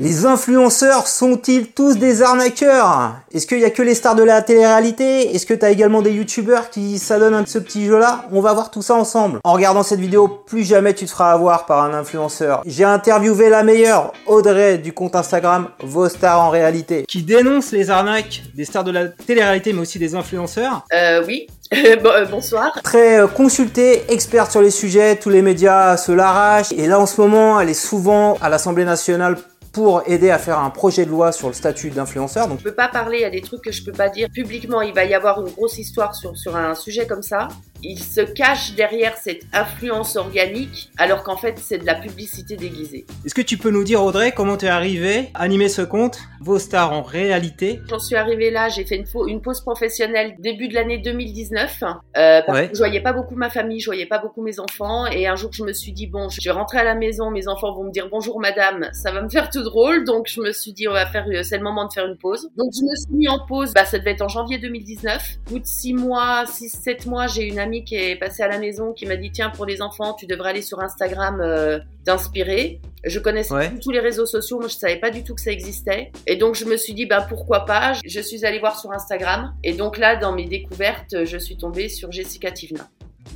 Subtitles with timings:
[0.00, 3.16] Les influenceurs sont-ils tous des arnaqueurs?
[3.34, 5.34] Est-ce qu'il y a que les stars de la télé-réalité?
[5.34, 8.26] Est-ce que tu as également des youtubeurs qui s'adonnent à ce petit jeu-là?
[8.30, 9.40] On va voir tout ça ensemble.
[9.42, 12.62] En regardant cette vidéo, plus jamais tu te feras avoir par un influenceur.
[12.64, 17.90] J'ai interviewé la meilleure, Audrey du compte Instagram Vos Stars en réalité, qui dénonce les
[17.90, 20.84] arnaques des stars de la télé-réalité mais aussi des influenceurs.
[20.94, 21.48] Euh, oui.
[21.74, 22.72] Euh, bonsoir.
[22.82, 26.72] Très euh, consultée, experte sur les sujets, tous les médias se l'arrachent.
[26.72, 29.36] Et là en ce moment, elle est souvent à l'Assemblée nationale
[29.78, 32.48] pour aider à faire un projet de loi sur le statut d'influenceur.
[32.48, 34.28] Donc, je peux pas parler, il y a des trucs que je peux pas dire
[34.28, 34.82] publiquement.
[34.82, 37.46] Il va y avoir une grosse histoire sur un sujet comme ça
[37.82, 43.06] il se cache derrière cette influence organique alors qu'en fait c'est de la publicité déguisée.
[43.24, 46.18] Est-ce que tu peux nous dire Audrey comment tu es arrivé à animer ce compte
[46.40, 47.80] Vos stars en réalité?
[47.88, 51.82] J'en suis arrivée là, j'ai fait une, une, pause professionnelle début de l'année 2019
[52.16, 55.06] euh, parce que je voyais pas beaucoup ma famille, je voyais pas beaucoup mes enfants
[55.06, 57.48] et un jour je me suis dit bon je vais rentrer à la maison, mes
[57.48, 60.52] enfants vont me dire bonjour madame, ça va me faire tout drôle donc je me
[60.52, 62.48] suis dit on va faire euh, c'est le moment de faire une pause.
[62.56, 65.38] Donc je me suis mis en pause, bah ça devait être en janvier 2019.
[65.46, 68.58] Au bout de six mois, six sept mois j'ai une qui est passée à la
[68.58, 72.80] maison qui m'a dit tiens pour les enfants tu devrais aller sur Instagram euh, d'inspirer.
[73.04, 76.10] Je connaissais tous les réseaux sociaux, moi je savais pas du tout que ça existait.
[76.26, 77.92] Et donc je me suis dit bah pourquoi pas?
[78.04, 79.54] Je suis allée voir sur Instagram.
[79.62, 82.88] Et donc là dans mes découvertes je suis tombée sur Jessica Tivna.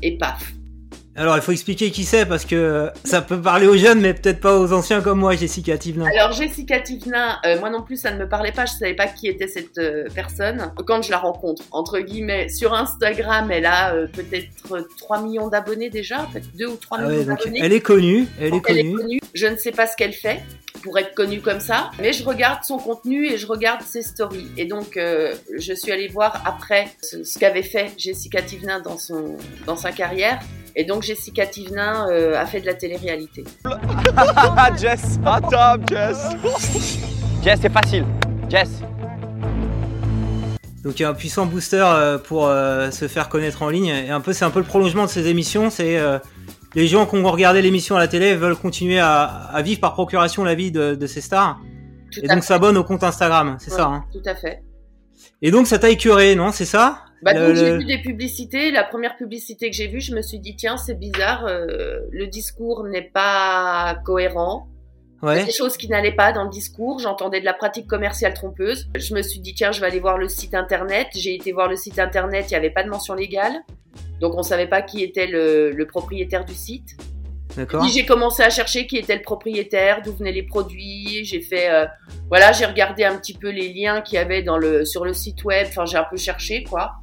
[0.03, 0.53] Et paf
[1.15, 4.41] alors, il faut expliquer qui c'est parce que ça peut parler aux jeunes, mais peut-être
[4.41, 6.07] pas aux anciens comme moi, Jessica Tivna.
[6.09, 8.65] Alors, Jessica Tivna, euh, moi non plus, ça ne me parlait pas.
[8.65, 10.73] Je savais pas qui était cette euh, personne.
[10.87, 14.49] Quand je la rencontre, entre guillemets, sur Instagram, elle a euh, peut-être
[14.99, 17.61] 3 millions d'abonnés déjà, peut-être 2 ou 3 ah millions d'abonnés.
[17.63, 18.79] Elle est connue, elle, est, connue.
[18.79, 19.21] elle est connue.
[19.35, 20.41] Je ne sais pas ce qu'elle fait
[20.83, 24.49] pour être connue comme ça, mais je regarde son contenu et je regarde ses stories.
[24.57, 29.37] Et donc, je suis allée voir après ce, ce qu'avait fait Jessica Tivna dans, son,
[29.67, 30.41] dans sa carrière.
[30.75, 33.45] Et donc Jessica Tivnin euh, a fait de la télé-réalité.
[34.79, 36.19] Jess, attends Jess.
[37.43, 38.07] Jess, c'est facile.
[38.49, 38.81] Jess.
[40.83, 43.89] Donc il y a un puissant booster euh, pour euh, se faire connaître en ligne.
[43.89, 45.69] Et un peu, c'est un peu le prolongement de ces émissions.
[45.69, 46.01] C'est
[46.75, 50.43] les gens qui ont regardé l'émission à la télé veulent continuer à, vivre par procuration
[50.43, 51.61] la vie de, ces stars.
[52.17, 53.85] et donc s'abonnent au compte Instagram, c'est ça.
[53.85, 54.05] Hein.
[54.11, 54.63] Tout à fait.
[55.43, 57.05] Et donc ça t'a écœuré, non C'est ça?
[57.23, 58.71] Bah, donc j'ai vu des publicités.
[58.71, 61.47] La première publicité que j'ai vue, je me suis dit tiens, c'est bizarre.
[61.47, 64.69] Euh, le discours n'est pas cohérent.
[65.23, 65.37] Ouais.
[65.37, 66.99] Il y a des choses qui n'allaient pas dans le discours.
[66.99, 68.89] J'entendais de la pratique commerciale trompeuse.
[68.97, 71.09] Je me suis dit tiens, je vais aller voir le site internet.
[71.15, 72.47] J'ai été voir le site internet.
[72.49, 73.55] Il n'y avait pas de mention légale,
[74.21, 76.97] donc on savait pas qui était le, le propriétaire du site.
[77.57, 77.87] D'accord.
[77.87, 81.25] J'ai commencé à chercher qui était le propriétaire, d'où venaient les produits.
[81.25, 81.87] J'ai fait, euh,
[82.29, 85.13] voilà, j'ai regardé un petit peu les liens qu'il y avait dans le sur le
[85.13, 85.67] site web.
[85.69, 87.03] Enfin, j'ai un peu cherché quoi.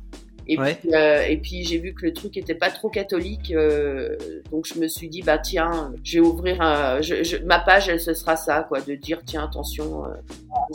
[0.51, 4.17] Et puis, euh, et puis j'ai vu que le truc était pas trop catholique, euh,
[4.49, 7.99] donc je me suis dit bah tiens, je vais ouvrir un, je, ma page, elle,
[7.99, 10.15] ce sera ça quoi, de dire tiens attention, euh,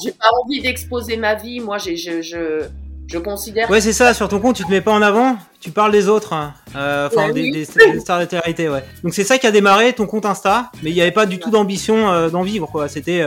[0.00, 2.68] j'ai pas envie d'exposer ma vie, moi j'ai je, je
[3.08, 3.70] je considère.
[3.70, 4.14] Ouais, c'est ça.
[4.14, 6.54] Sur ton compte, tu te mets pas en avant, tu parles des autres, hein.
[6.76, 7.64] euh, enfin des, des,
[8.00, 8.84] stars de télé ouais.
[9.02, 11.38] Donc c'est ça qui a démarré ton compte Insta, mais il n'y avait pas du
[11.38, 12.88] tout d'ambition euh, d'en vivre, quoi.
[12.88, 13.24] C'était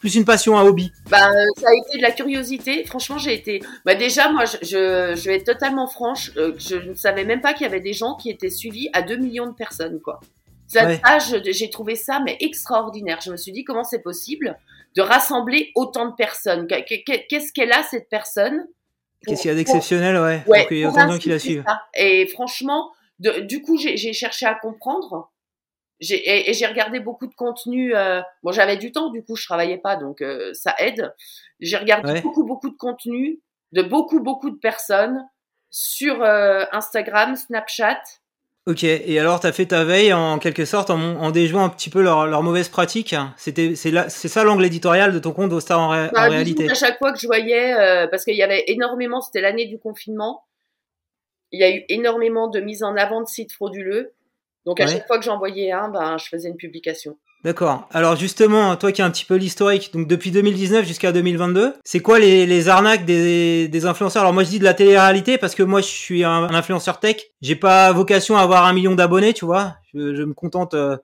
[0.00, 2.84] plus une passion, un hobby bah, Ça a été de la curiosité.
[2.86, 3.62] Franchement, j'ai été.
[3.84, 6.32] Bah, déjà, moi, je, je, vais être totalement franche.
[6.36, 9.02] Euh, je ne savais même pas qu'il y avait des gens qui étaient suivis à
[9.02, 10.20] 2 millions de personnes, quoi.
[10.66, 13.18] Ça, j'ai trouvé ça mais extraordinaire.
[13.24, 14.56] Je me suis dit comment c'est possible
[14.94, 16.68] de rassembler autant de personnes?
[16.68, 18.66] Qu'est-ce qu'elle a cette personne?
[19.26, 21.38] Qu'est-ce qu'il y a d'exceptionnel, ouais, ouais, pour y a autant de gens qui la
[21.38, 21.64] suivent.
[21.94, 25.30] Et franchement, de, du coup, j'ai cherché à comprendre
[26.00, 27.94] et, j'ai regardé beaucoup de contenu.
[27.94, 31.14] Euh, bon, j'avais du temps, du coup, je travaillais pas, donc euh, ça aide.
[31.60, 33.40] J'ai regardé beaucoup, beaucoup de contenu
[33.72, 35.24] de beaucoup, beaucoup de personnes
[35.70, 38.00] sur euh, Instagram, Snapchat.
[38.66, 41.70] Ok, et alors tu as fait ta veille en quelque sorte en, en déjouant un
[41.70, 43.16] petit peu leurs leur mauvaises pratiques.
[43.38, 46.70] C'était c'est c'est ça l'angle éditorial de ton compte au Star en, bah, réalité.
[46.70, 49.78] à chaque fois que je voyais, euh, parce qu'il y avait énormément, c'était l'année du
[49.78, 50.44] confinement,
[51.52, 54.12] il y a eu énormément de mise en avant de sites frauduleux.
[54.66, 57.16] Donc à chaque fois que j'envoyais un, ben, je faisais une publication.
[57.42, 57.88] D'accord.
[57.90, 62.00] Alors justement, toi qui as un petit peu l'historique, donc depuis 2019 jusqu'à 2022, c'est
[62.00, 64.22] quoi les, arnaques des, des, influenceurs?
[64.22, 67.16] Alors moi je dis de la télé-réalité parce que moi je suis un, influenceur tech.
[67.40, 69.76] J'ai pas vocation à avoir un million d'abonnés, tu vois.
[69.94, 70.98] Je, je me contente euh,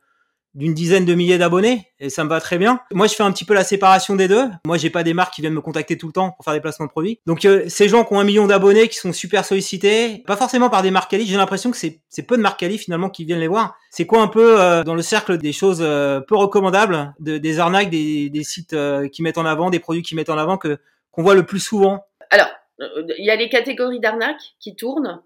[0.57, 2.81] d'une dizaine de milliers d'abonnés et ça me va très bien.
[2.93, 4.45] Moi, je fais un petit peu la séparation des deux.
[4.65, 6.61] Moi, j'ai pas des marques qui viennent me contacter tout le temps pour faire des
[6.61, 7.21] placements de produits.
[7.27, 10.71] Donc, euh, ces gens qui ont un million d'abonnés, qui sont super sollicités, pas forcément
[10.71, 11.27] par des marques quali.
[11.27, 13.77] J'ai l'impression que c'est peu de marques quali finalement qui viennent les voir.
[13.91, 17.59] C'est quoi un peu euh, dans le cercle des choses euh, peu recommandables, de, des
[17.61, 18.75] arnaques, des, des sites
[19.13, 20.79] qui mettent en avant, des produits qui mettent en avant que
[21.11, 22.05] qu'on voit le plus souvent?
[22.31, 22.49] Alors,
[22.79, 25.23] il y a les catégories d'arnaques qui tournent.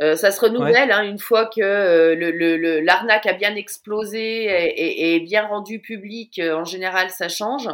[0.00, 5.14] Euh, ça se renouvelle hein, une fois que euh, le, l'arnaque a bien explosé et,
[5.14, 6.38] et, bien rendu public.
[6.38, 7.68] Euh, en général, ça change.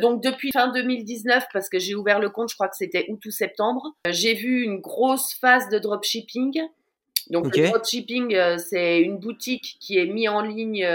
[0.00, 3.24] donc depuis fin 2019, parce que j'ai ouvert le compte, je crois que c'était août
[3.24, 6.60] ou septembre, j'ai vu une grosse phase de dropshipping.
[7.30, 10.86] Donc le dropshipping, c'est une boutique qui est mise en ligne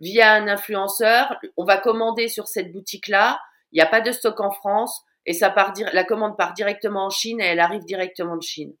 [0.00, 1.36] via un influenceur.
[1.56, 3.40] On va commander sur cette boutique-là.
[3.72, 7.06] Il n'y a pas de stock en France et ça part la commande part directement
[7.06, 8.74] en Chine et elle arrive directement de Chine.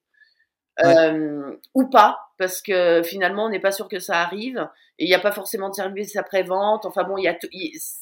[0.82, 4.68] Euh, ou pas, parce que finalement, on n'est pas sûr que ça arrive.
[4.98, 6.86] Et il n'y a pas forcément de service après-vente.
[6.86, 7.36] Enfin bon, il y a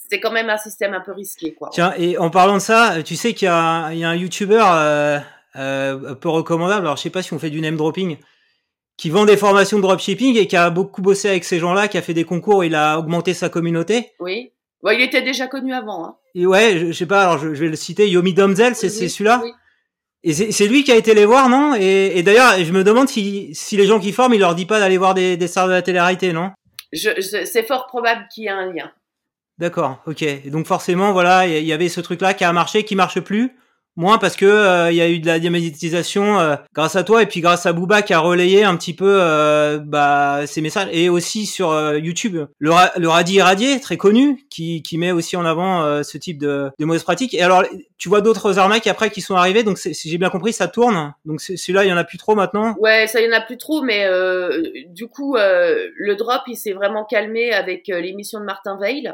[0.08, 1.54] c'est quand même un système un peu risqué.
[1.54, 1.70] Quoi.
[1.72, 4.14] Tiens, et en parlant de ça, tu sais qu'il y, a, il y a un
[4.14, 5.18] YouTuber euh,
[5.56, 8.18] euh, peu recommandable, alors je sais pas si on fait du name dropping,
[8.98, 11.96] qui vend des formations de dropshipping et qui a beaucoup bossé avec ces gens-là, qui
[11.96, 14.12] a fait des concours, il a augmenté sa communauté.
[14.20, 14.52] Oui.
[14.82, 16.04] Bon, il était déjà connu avant.
[16.04, 16.16] Hein.
[16.34, 19.40] Et ouais, je, sais pas, alors je, vais le citer, Yomi Domzel, c'est celui-là?
[19.42, 19.52] oui.
[20.24, 21.74] Et c'est lui qui a été les voir, non?
[21.74, 24.66] Et, et d'ailleurs, je me demande si, si les gens qui forment, il leur dit
[24.66, 26.52] pas d'aller voir des, des stars de la télé-réalité, non?
[26.92, 28.92] C'est fort probable qu'il y ait un lien.
[29.58, 30.22] D'accord, ok.
[30.22, 33.56] Et donc forcément, voilà, il y avait ce truc-là qui a marché, qui marche plus.
[33.96, 37.22] Moins parce que euh, il y a eu de la démonétisation euh, grâce à toi
[37.22, 40.88] et puis grâce à Booba qui a relayé un petit peu euh, bah, ces messages
[40.92, 42.38] et aussi sur YouTube.
[42.58, 46.70] Le, le radis irradié très connu qui, qui met aussi en avant ce type de,
[46.78, 47.34] de mauvaises pratiques.
[47.34, 47.64] Et alors
[47.98, 51.12] tu vois d'autres arnaques après qui sont arrivées donc si j'ai bien compris ça tourne.
[51.26, 52.74] Donc celui-là il y en a plus trop maintenant.
[52.78, 54.06] Ouais ça y en a plus trop mais
[54.88, 59.12] du coup le drop il s'est vraiment calmé avec l'émission de Martin Veil.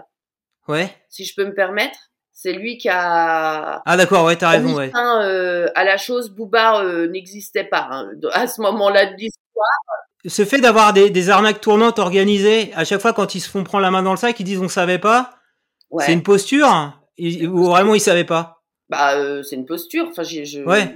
[0.68, 0.94] Ouais.
[1.08, 1.98] Si je peux me permettre
[2.40, 3.82] c'est lui qui a.
[3.84, 4.92] Ah d'accord, ouais, t'as raison, ouais.
[4.94, 9.42] Euh, à la chose, Booba euh, n'existait pas hein, à ce moment-là de l'histoire.
[10.24, 13.64] Ce fait d'avoir des, des, arnaques tournantes organisées à chaque fois quand ils se font
[13.64, 15.34] prendre la main dans le sac, ils disent on savait pas.
[15.98, 18.62] C'est une posture ou vraiment ils savaient pas.
[18.88, 20.06] Bah euh, c'est une posture.
[20.08, 20.64] Enfin, je...
[20.64, 20.94] Ouais.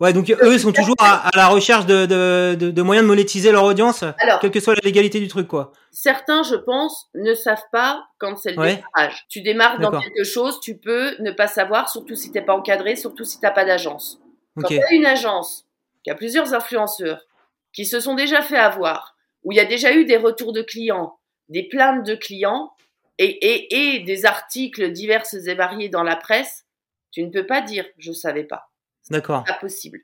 [0.00, 3.64] Ouais, donc eux sont toujours à, la recherche de, de, de, moyens de monétiser leur
[3.64, 4.04] audience,
[4.40, 5.72] quelle que soit la légalité du truc, quoi.
[5.90, 9.26] Certains, je pense, ne savent pas quand c'est le démarrage.
[9.28, 12.94] Tu démarres dans quelque chose, tu peux ne pas savoir, surtout si t'es pas encadré,
[12.94, 14.20] surtout si t'as pas d'agence.
[14.56, 15.66] Quand tu as une agence
[16.04, 17.26] qui a plusieurs influenceurs
[17.72, 20.62] qui se sont déjà fait avoir, où il y a déjà eu des retours de
[20.62, 21.18] clients,
[21.48, 22.72] des plaintes de clients
[23.18, 26.66] et, et, et des articles divers et variés dans la presse,
[27.10, 28.67] tu ne peux pas dire je savais pas.
[29.10, 29.44] D'accord.
[29.44, 30.00] Pas possible.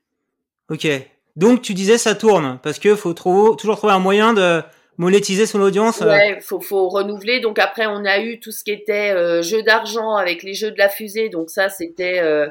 [0.71, 0.87] Ok.
[1.37, 4.62] Donc tu disais ça tourne parce que faut toujours trouver un moyen de
[4.99, 6.03] monétiser son audience.
[6.03, 6.09] Euh.
[6.09, 7.41] Ouais, faut, faut renouveler.
[7.41, 10.71] Donc après on a eu tout ce qui était euh, jeu d'argent avec les jeux
[10.71, 11.29] de la fusée.
[11.29, 12.21] Donc ça c'était.
[12.21, 12.49] Euh,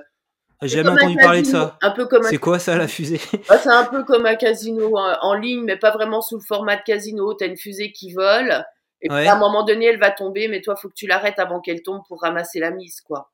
[0.61, 1.77] J'ai jamais entendu parler de ça.
[1.81, 2.23] Un peu comme.
[2.23, 3.21] C'est quoi ça la fusée?
[3.47, 6.75] Bah, C'est un peu comme un casino en, ligne, mais pas vraiment sous le format
[6.75, 7.33] de casino.
[7.33, 8.65] T'as une fusée qui vole.
[9.01, 11.37] Et puis à un moment donné, elle va tomber, mais toi, faut que tu l'arrêtes
[11.37, 13.31] avant qu'elle tombe pour ramasser la mise, quoi.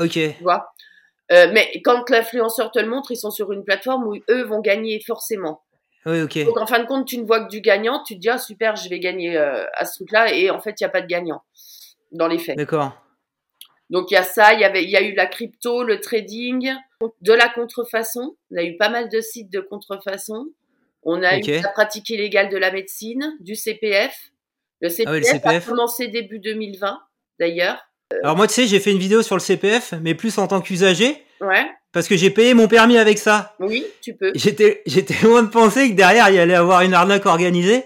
[0.00, 0.12] Ok.
[0.12, 0.72] Tu vois?
[1.32, 4.60] Euh, mais quand l'influenceur te le montre, ils sont sur une plateforme où eux vont
[4.60, 5.62] gagner forcément.
[6.06, 6.44] Oui, ok.
[6.44, 8.38] Donc en fin de compte, tu ne vois que du gagnant, tu te dis ah
[8.38, 11.02] super, je vais gagner euh, à ce truc-là, et en fait il n'y a pas
[11.02, 11.42] de gagnant
[12.12, 12.56] dans les faits.
[12.56, 12.92] D'accord.
[13.90, 16.00] Donc il y a ça, il y avait, il y a eu la crypto, le
[16.00, 16.72] trading,
[17.20, 18.36] de la contrefaçon.
[18.50, 20.46] On a eu pas mal de sites de contrefaçon.
[21.02, 24.14] On a eu la pratique illégale de la médecine, du CPF.
[24.80, 25.66] Le CPF, ah le CPF.
[25.66, 26.98] a commencé début 2020
[27.38, 27.89] d'ailleurs.
[28.22, 30.60] Alors moi, tu sais, j'ai fait une vidéo sur le CPF, mais plus en tant
[30.60, 31.24] qu'usager.
[31.40, 31.66] Ouais.
[31.92, 33.54] Parce que j'ai payé mon permis avec ça.
[33.58, 34.32] Oui, tu peux.
[34.34, 37.84] J'étais, j'étais loin de penser que derrière il y allait avoir une arnaque organisée.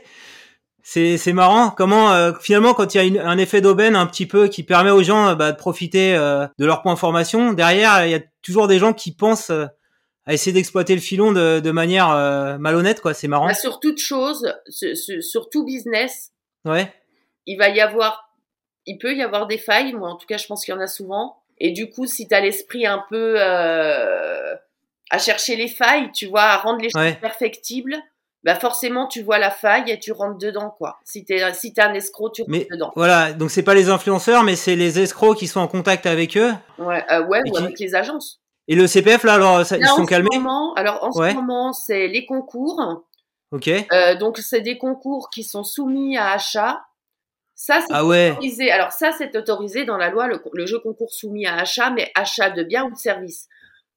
[0.82, 1.70] C'est, c'est marrant.
[1.70, 4.90] Comment euh, finalement, quand il y a un effet d'aubaine un petit peu qui permet
[4.90, 8.20] aux gens euh, bah, de profiter euh, de leur point formation, derrière il y a
[8.42, 12.08] toujours des gens qui pensent à essayer d'exploiter le filon de, de manière
[12.58, 13.14] malhonnête, quoi.
[13.14, 13.46] C'est marrant.
[13.46, 16.32] Bah, sur toute chose, sur, sur tout business.
[16.66, 16.92] Ouais.
[17.46, 18.24] Il va y avoir
[18.86, 20.80] il peut y avoir des failles, moi en tout cas je pense qu'il y en
[20.80, 21.38] a souvent.
[21.58, 24.54] Et du coup, si tu as l'esprit un peu euh,
[25.10, 27.96] à chercher les failles, tu vois, à rendre les choses perfectibles,
[28.42, 30.98] bah forcément tu vois la faille et tu rentres dedans quoi.
[31.04, 32.92] Si t'es si t'es un escroc, tu rentres dedans.
[32.94, 36.36] Voilà, donc c'est pas les influenceurs, mais c'est les escrocs qui sont en contact avec
[36.36, 36.52] eux.
[36.78, 38.40] Ouais, euh, ouais, ou avec les agences.
[38.68, 40.28] Et le CPF là, alors ils sont calmés.
[40.76, 43.04] alors en ce moment, c'est les concours.
[43.50, 43.68] Ok.
[43.68, 46.82] Euh, donc c'est des concours qui sont soumis à achat
[47.64, 48.70] ça, c'est ah autorisé.
[48.70, 52.50] Alors ça, c'est autorisé dans la loi, le, jeu concours soumis à achat, mais achat
[52.50, 53.48] de biens ou de services.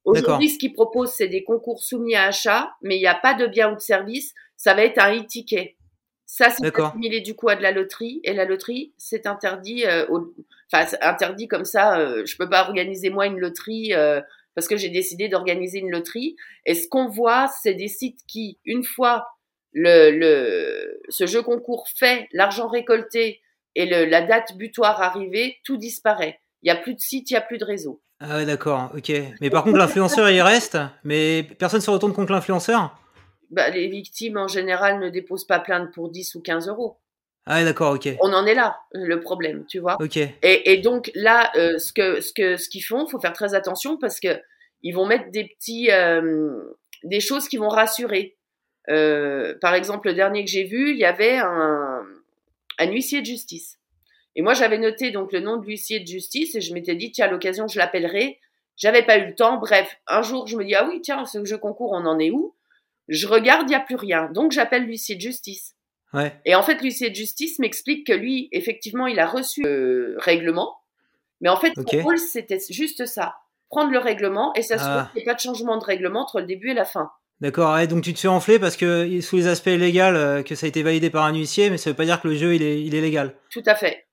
[0.05, 3.33] Aujourd'hui, ce qu'ils proposent, c'est des concours soumis à achat, mais il n'y a pas
[3.33, 4.33] de biens ou de services.
[4.55, 5.75] Ça va être un e-ticket.
[6.25, 8.21] Ça, c'est assimilé du coup à de la loterie.
[8.23, 9.85] Et la loterie, c'est interdit.
[9.85, 10.05] Euh,
[10.71, 11.99] enfin, interdit comme ça.
[11.99, 14.21] Euh, je peux pas organiser moi une loterie euh,
[14.55, 16.37] parce que j'ai décidé d'organiser une loterie.
[16.65, 19.27] Et ce qu'on voit, c'est des sites qui, une fois
[19.73, 23.41] le, le, ce jeu concours fait, l'argent récolté
[23.77, 26.39] et la date butoir arrivée, tout disparaît.
[26.63, 28.01] Il n'y a plus de site, il n'y a plus de réseau.
[28.19, 29.11] Ah ouais, d'accord, ok.
[29.39, 32.97] Mais par contre, l'influenceur, il reste, mais personne ne se retourne contre l'influenceur?
[33.51, 36.97] Bah, les victimes en général ne déposent pas plainte pour 10 ou 15 euros.
[37.45, 38.09] Ah d'accord, ok.
[38.19, 39.97] On en est là, le problème, tu vois.
[40.01, 40.17] Ok.
[40.17, 43.53] Et, et donc là, euh, ce que ce que ce qu'ils font, faut faire très
[43.53, 44.41] attention parce que
[44.81, 46.59] ils vont mettre des petits euh,
[47.03, 48.35] des choses qui vont rassurer.
[48.89, 52.03] Euh, par exemple, le dernier que j'ai vu, il y avait un,
[52.77, 53.79] un huissier de justice.
[54.35, 57.11] Et moi, j'avais noté donc le nom de l'huissier de justice et je m'étais dit
[57.11, 58.39] tiens, à l'occasion, je l'appellerai.
[58.75, 59.57] J'avais pas eu le temps.
[59.57, 62.29] Bref, un jour, je me dis ah oui, tiens, ce jeu concours, on en est
[62.29, 62.55] où?
[63.07, 64.29] Je regarde, il y a plus rien.
[64.31, 65.73] Donc j'appelle l'huissier de justice.
[66.45, 70.77] Et en fait, l'huissier de justice m'explique que lui, effectivement, il a reçu le règlement.
[71.41, 73.35] Mais en fait, son rôle, c'était juste ça.
[73.69, 75.09] Prendre le règlement et s'assurer ah.
[75.11, 77.11] qu'il n'y ait pas de changement de règlement entre le début et la fin.
[77.39, 80.65] D'accord, donc tu te fais enfler parce que sous les aspects légaux, euh, que ça
[80.65, 82.63] a été validé par un huissier, mais ça veut pas dire que le jeu il
[82.63, 83.35] est, il est légal.
[83.51, 84.07] Tout à fait.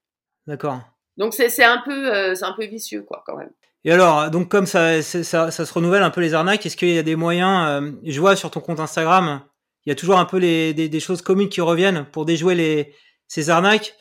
[0.47, 0.81] D'accord.
[1.17, 3.51] Donc c'est un peu euh, c'est un peu vicieux quoi quand même.
[3.87, 6.89] Et alors, donc comme ça, ça, ça, se renouvelle un peu les arnaques, est-ce qu'il
[6.89, 9.43] y a des moyens euh, Je vois sur ton compte Instagram,
[9.85, 12.55] il y a toujours un peu les, des, des, choses communes qui reviennent pour déjouer
[12.55, 12.95] les,
[13.29, 13.95] ces arnaques.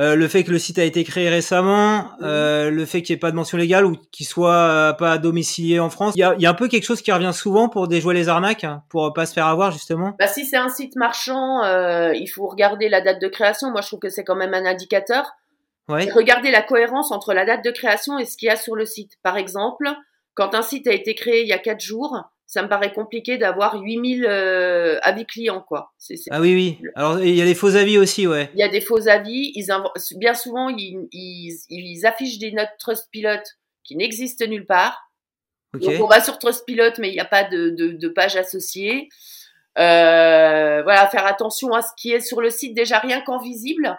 [0.00, 3.18] Euh, le fait que le site a été créé récemment, euh, le fait qu'il n'y
[3.18, 6.22] ait pas de mention légale ou qu'il soit euh, pas domicilié en France, il y
[6.22, 8.82] a, y a, un peu quelque chose qui revient souvent pour déjouer les arnaques, hein,
[8.88, 10.16] pour pas se faire avoir justement.
[10.18, 11.62] Bah si c'est un site marchand,
[12.14, 13.70] il faut regarder la date de création.
[13.70, 15.32] Moi je trouve que c'est quand même un indicateur.
[15.88, 16.10] Ouais.
[16.14, 18.86] Regardez la cohérence entre la date de création et ce qu'il y a sur le
[18.86, 19.18] site.
[19.22, 19.86] Par exemple,
[20.34, 22.16] quand un site a été créé il y a quatre jours,
[22.50, 25.92] ça me paraît compliqué d'avoir 8000 euh, avis clients, quoi.
[26.30, 26.78] ah oui, oui.
[26.96, 28.50] Alors, il y a des faux avis aussi, ouais.
[28.54, 29.52] Il y a des faux avis.
[29.54, 29.68] Ils
[30.16, 33.38] bien souvent, ils, ils, ils, affichent des notes Trustpilot
[33.84, 34.98] qui n'existent nulle part.
[35.74, 39.08] Donc, on va sur Trustpilot, mais il n'y a pas de, de, de page associée.
[39.78, 43.96] Euh, voilà, faire attention à ce qui est sur le site, déjà rien qu'en visible.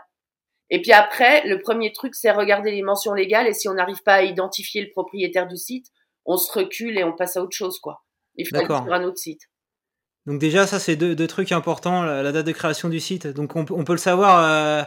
[0.70, 3.48] Et puis après, le premier truc, c'est regarder les mentions légales.
[3.48, 5.88] Et si on n'arrive pas à identifier le propriétaire du site,
[6.26, 8.04] on se recule et on passe à autre chose, quoi.
[8.36, 9.42] Il faut aller sur un autre site.
[10.26, 13.28] Donc déjà, ça, c'est deux, deux, trucs importants, la, date de création du site.
[13.28, 14.84] Donc on, on peut le savoir euh,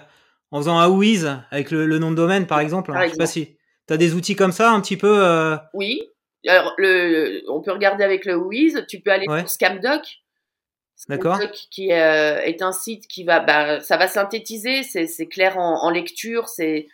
[0.51, 2.93] en faisant un WIZ avec le, le, nom de domaine, par exemple.
[2.93, 3.57] Par Je sais pas si
[3.89, 5.25] tu as des outils comme ça, un petit peu.
[5.25, 5.57] Euh...
[5.73, 6.03] Oui.
[6.47, 8.85] Alors, le, on peut regarder avec le WIZ.
[8.89, 10.03] Tu peux aller sur Scamdoc.
[11.09, 11.41] D'accord.
[11.71, 14.83] Qui euh, est un site qui va, bah, ça va synthétiser.
[14.85, 16.49] C'est clair en, en lecture.
[16.49, 16.87] C'est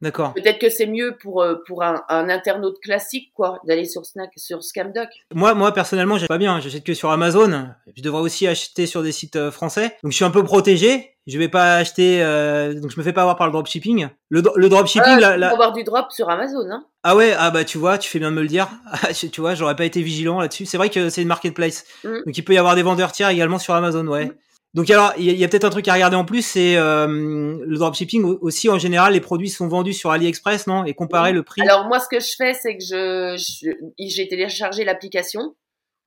[0.00, 0.34] D'accord.
[0.34, 4.30] Peut-être que c'est mieux pour euh, pour un, un, internaute classique quoi d'aller sur Snack
[4.36, 5.08] sur Scamdoc.
[5.34, 7.68] Moi moi personnellement j'ai pas bien, j'achète que sur Amazon.
[7.96, 9.96] Je devrais aussi acheter sur des sites euh, français.
[10.02, 11.10] Donc je suis un peu protégé.
[11.26, 14.08] Je vais pas acheter euh, donc je me fais pas avoir par le dropshipping.
[14.28, 16.84] Le, le dropshipping ah, la, avoir du drop sur Amazon hein.
[17.06, 18.68] Ah ouais, ah bah tu vois, tu fais bien de me le dire.
[19.32, 20.64] tu vois, j'aurais pas été vigilant là-dessus.
[20.64, 21.84] C'est vrai que c'est une marketplace.
[22.02, 22.24] Mm.
[22.26, 24.26] Donc il peut y avoir des vendeurs tiers également sur Amazon, ouais.
[24.26, 24.34] Mm.
[24.74, 27.76] Donc alors, il y a, peut-être un truc à regarder en plus, c'est euh, le
[27.78, 30.84] dropshipping aussi en général, les produits sont vendus sur AliExpress, non?
[30.84, 31.62] Et comparer le prix?
[31.62, 35.54] Alors moi, ce que je fais, c'est que je j'ai téléchargé l'application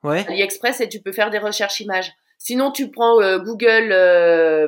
[0.04, 0.26] ouais.
[0.28, 2.12] AliExpress et tu peux faire des recherches images.
[2.38, 4.68] Sinon, tu prends euh, Google euh,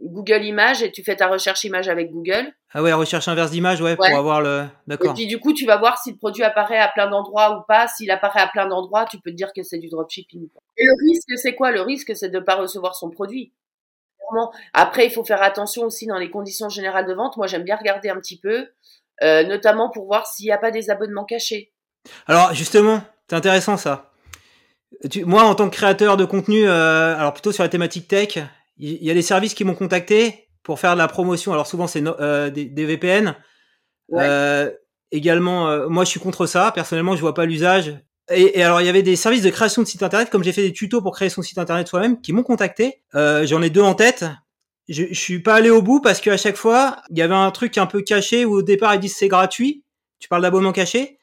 [0.00, 2.52] Google Images et tu fais ta recherche image avec Google.
[2.72, 4.66] Ah ouais, recherche inverse d'image, ouais, pour avoir le.
[4.86, 5.10] D'accord.
[5.10, 7.62] Et puis du coup, tu vas voir si le produit apparaît à plein d'endroits ou
[7.66, 7.88] pas.
[7.88, 10.48] S'il apparaît à plein d'endroits, tu peux te dire que c'est du dropshipping.
[10.76, 11.70] Et le risque, c'est quoi?
[11.70, 13.52] Le risque, c'est de ne pas recevoir son produit.
[14.72, 17.36] Après, il faut faire attention aussi dans les conditions générales de vente.
[17.36, 18.68] Moi, j'aime bien regarder un petit peu,
[19.22, 21.72] euh, notamment pour voir s'il n'y a pas des abonnements cachés.
[22.26, 24.12] Alors justement, c'est intéressant ça.
[25.10, 28.38] Tu, moi, en tant que créateur de contenu, euh, alors plutôt sur la thématique tech,
[28.78, 31.52] il y a des services qui m'ont contacté pour faire de la promotion.
[31.52, 33.34] Alors souvent c'est euh, des, des, VPN.
[34.12, 34.70] Euh,
[35.10, 36.72] également, euh, moi je suis contre ça.
[36.74, 37.98] Personnellement, je vois pas l'usage.
[38.30, 40.52] Et, et, alors il y avait des services de création de site internet, comme j'ai
[40.52, 43.02] fait des tutos pour créer son site internet soi-même, qui m'ont contacté.
[43.14, 44.24] Euh, J'en ai deux en tête.
[44.88, 47.50] Je, je suis pas allé au bout parce qu'à chaque fois il y avait un
[47.50, 49.84] truc un peu caché où au départ ils disent c'est gratuit.
[50.18, 51.18] Tu parles d'abonnement caché.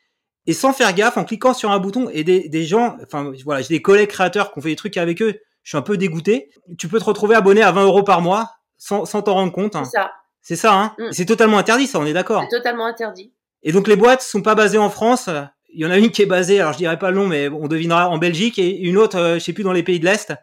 [0.45, 3.62] Et sans faire gaffe, en cliquant sur un bouton, et des, des gens, enfin voilà,
[3.62, 5.98] j'ai des collègues créateurs qui ont fait des trucs avec eux, je suis un peu
[5.98, 6.50] dégoûté.
[6.77, 9.75] Tu peux te retrouver abonné à 20 euros par mois sans sans t'en rendre compte.
[9.75, 9.86] Hein.
[9.86, 10.12] C'est ça.
[10.41, 10.96] C'est ça, hein.
[11.00, 11.12] Mm.
[11.12, 12.46] C'est totalement interdit, ça, on est d'accord.
[12.50, 13.32] C'est totalement interdit.
[13.63, 15.29] Et donc les boîtes sont pas basées en France.
[15.74, 17.50] Il y en a une qui est basée, alors je dirais pas le nom, mais
[17.50, 20.05] on devinera en Belgique et une autre, euh, je sais plus, dans les pays de
[20.05, 20.34] l'Est.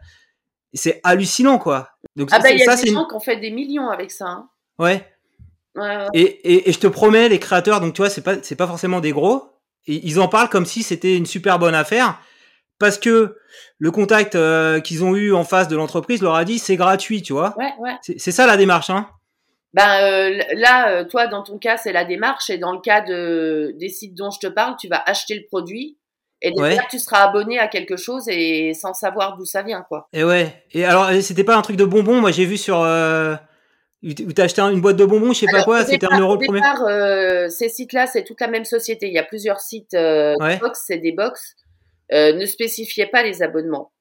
[0.73, 1.89] C'est hallucinant, quoi.
[2.15, 4.25] Donc, ah bah il y a des gens qui ont fait des millions avec ça.
[4.25, 4.49] Hein.
[4.79, 5.07] Ouais.
[5.75, 8.55] Ouais, Et, et, et, je te promets, les créateurs, donc tu vois, c'est pas, c'est
[8.55, 9.51] pas forcément des gros.
[9.87, 12.19] Et ils en parlent comme si c'était une super bonne affaire
[12.81, 13.37] parce que
[13.77, 17.21] le contact euh, qu'ils ont eu en face de l'entreprise leur a dit c'est gratuit,
[17.21, 17.55] tu vois.
[17.57, 17.95] Ouais, ouais.
[18.01, 19.07] C'est ça la démarche, hein.
[19.73, 22.99] Ben euh, là, euh, toi, dans ton cas, c'est la démarche, et dans le cas
[22.99, 25.97] de des sites dont je te parle, tu vas acheter le produit.
[26.41, 30.07] Et derrière, tu seras abonné à quelque chose et sans savoir d'où ça vient, quoi.
[30.11, 30.63] Et ouais.
[30.71, 32.19] Et alors, c'était pas un truc de bonbons.
[32.19, 33.35] Moi, j'ai vu sur euh,
[34.03, 35.85] où t'as acheté une boîte de bonbons, je sais pas quoi.
[35.85, 36.61] C'était un euro le premier.
[36.89, 39.07] Euh, ces sites-là, c'est toute la même société.
[39.07, 39.93] Il y a plusieurs sites.
[39.93, 41.55] Euh, box, c'est des box.
[42.13, 43.91] Euh, ne spécifiait pas les abonnements.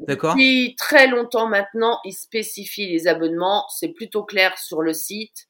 [0.00, 0.34] D'accord.
[0.34, 3.66] Depuis très longtemps maintenant, ils spécifient les abonnements.
[3.68, 5.46] C'est plutôt clair sur le site.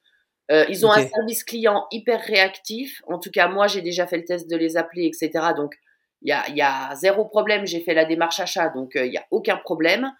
[0.49, 3.01] Euh, ils ont un service client hyper réactif.
[3.07, 5.47] En tout cas, moi, j'ai déjà fait le test de les appeler, etc.
[5.55, 5.75] Donc,
[6.21, 7.65] il y a, y a, zéro problème.
[7.65, 10.11] J'ai fait la démarche achat, donc il n'y a aucun problème.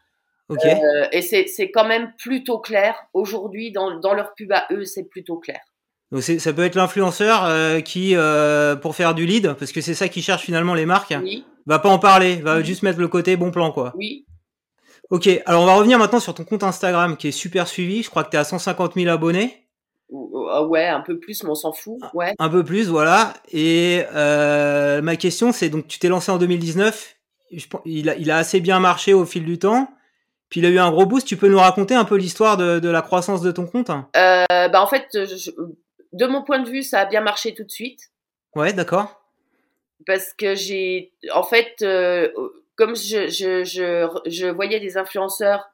[0.50, 0.76] Okay.
[0.76, 2.96] Euh, et c'est quand même plutôt clair.
[3.14, 5.60] Aujourd'hui, dans, dans leur pub à eux, c'est plutôt clair.
[6.12, 9.94] Donc ça peut être l'influenceur euh, qui, euh, pour faire du lead, parce que c'est
[9.94, 11.46] ça qui cherche finalement les marques, oui.
[11.68, 13.94] Va pas en parler, va juste mettre le côté bon plan quoi.
[13.96, 14.26] Oui.
[15.10, 18.04] Ok, alors on va revenir maintenant sur ton compte Instagram qui est super suivi.
[18.04, 19.68] Je crois que tu es à 150 000 abonnés.
[20.10, 22.00] Ouais, un peu plus, mais on s'en fout.
[22.14, 22.34] Ouais.
[22.40, 23.34] Un peu plus, voilà.
[23.52, 27.16] Et euh, ma question, c'est donc tu t'es lancé en 2019.
[27.86, 29.90] il, a, il a assez bien marché au fil du temps.
[30.50, 31.28] Puis il a eu un gros boost.
[31.28, 34.46] Tu peux nous raconter un peu l'histoire de, de, la croissance de ton compte euh,
[34.70, 35.52] bah En fait, je,
[36.14, 38.12] de mon point de vue, ça a bien marché tout de suite.
[38.56, 39.22] Ouais, d'accord.
[40.06, 42.32] Parce que j'ai, en fait, euh,
[42.76, 45.70] comme je, je, je, je, voyais des influenceurs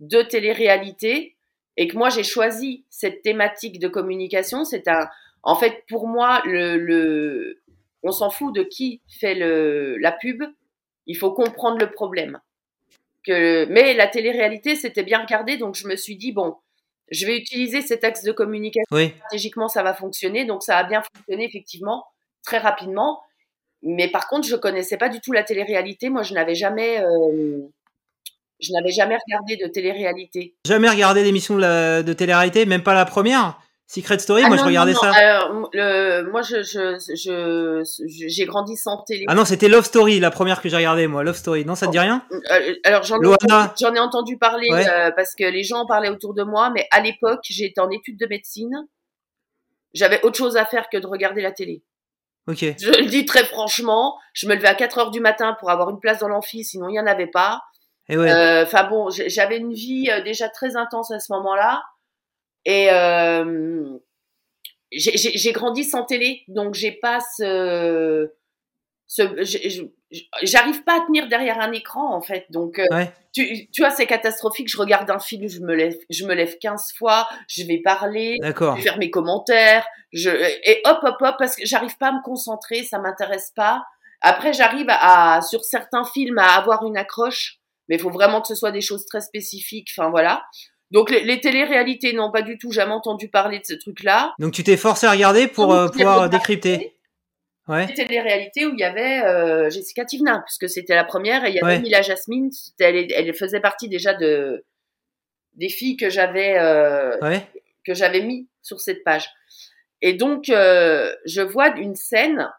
[0.00, 1.36] de télé-réalité
[1.76, 5.08] et que moi j'ai choisi cette thématique de communication, c'est un,
[5.42, 7.60] en fait, pour moi, le, le
[8.02, 10.44] on s'en fout de qui fait le, la pub.
[11.06, 12.40] Il faut comprendre le problème.
[13.26, 16.56] Que, mais la télé-réalité, c'était bien regardé, donc je me suis dit bon,
[17.10, 18.84] je vais utiliser cet axe de communication.
[18.90, 19.12] Oui.
[19.18, 20.44] Stratégiquement, ça va fonctionner.
[20.44, 22.04] Donc, ça a bien fonctionné, effectivement,
[22.42, 23.20] très rapidement.
[23.84, 26.08] Mais par contre, je connaissais pas du tout la télé-réalité.
[26.08, 27.60] Moi, je n'avais jamais, euh,
[28.60, 30.56] je n'avais jamais regardé de télé-réalité.
[30.66, 34.64] Jamais regardé d'émission de, de télé-réalité, même pas la première Secret Story, ah moi je
[34.64, 35.12] regardais ça.
[35.12, 39.26] Alors, le, moi je, je, je, j'ai grandi sans télé.
[39.28, 41.22] Ah non, c'était Love Story, la première que j'ai regardée moi.
[41.22, 42.24] Love Story, non, ça te dit rien?
[42.32, 46.32] Euh, Alors j'en ai, ai entendu parler euh, parce que les gens en parlaient autour
[46.32, 48.74] de moi, mais à l'époque j'étais en études de médecine.
[49.92, 51.82] J'avais autre chose à faire que de regarder la télé.
[52.46, 52.58] Ok.
[52.58, 55.90] Je le dis très franchement, je me levais à 4 heures du matin pour avoir
[55.90, 57.62] une place dans l'amphi, sinon il n'y en avait pas.
[58.08, 58.30] Et ouais.
[58.30, 61.82] Euh, enfin bon, j'avais une vie déjà très intense à ce moment-là.
[62.66, 63.98] Et euh,
[64.92, 68.43] j'ai grandi sans télé, donc j'ai pas ce, ce
[70.42, 72.46] j'arrive pas à tenir derrière un écran en fait.
[72.50, 73.12] Donc euh, ouais.
[73.34, 74.68] tu, tu vois, c'est catastrophique.
[74.70, 78.38] Je regarde un film, je me lève, je me lève 15 fois, je vais parler,
[78.42, 82.12] je vais faire mes commentaires, je et hop hop hop parce que j'arrive pas à
[82.12, 83.84] me concentrer, ça m'intéresse pas.
[84.20, 88.46] Après, j'arrive à, sur certains films à avoir une accroche, mais il faut vraiment que
[88.48, 89.90] ce soit des choses très spécifiques.
[89.96, 90.42] Enfin voilà.
[90.90, 94.32] Donc les, les télé-réalités, non, pas du tout, jamais entendu parler de ce truc-là.
[94.38, 96.94] Donc tu t'es forcé à regarder pour euh, pouvoir décrypter.
[97.66, 97.86] Ouais.
[97.86, 101.50] C'était les réalités où il y avait euh, Jessica Tivna, puisque c'était la première, et
[101.50, 104.64] il y avait Mila Jasmine, elle, elle, faisait partie déjà de
[105.54, 107.46] des filles que j'avais euh, ouais.
[107.86, 109.30] que j'avais mis sur cette page.
[110.02, 112.50] Et donc euh, je vois une scène.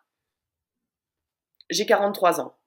[1.69, 2.57] J'ai 43 ans.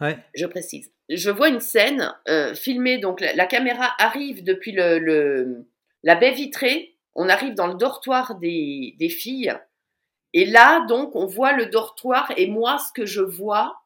[0.00, 0.18] Ouais.
[0.34, 4.98] Je précise je vois une scène euh, filmée, donc la, la, caméra arrive depuis le,
[4.98, 5.66] le,
[6.04, 9.52] la baie vitrée, on arrive dans le dortoir des, des filles,
[10.32, 13.80] et là, donc, on voit le dortoir, et moi, ce que je vois,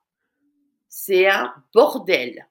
[0.89, 2.49] c'est un bordel.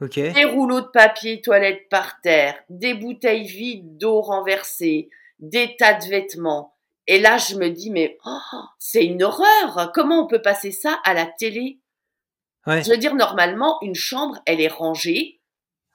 [0.00, 0.32] Okay.
[0.32, 6.04] Des rouleaux de papier toilette par terre, des bouteilles vides d'eau renversées, des tas de
[6.06, 6.76] vêtements.
[7.08, 9.90] Et là, je me dis, mais oh, c'est une horreur.
[9.94, 11.80] Comment on peut passer ça à la télé?
[12.66, 12.82] Ouais.
[12.82, 15.37] Je veux dire, normalement, une chambre, elle est rangée.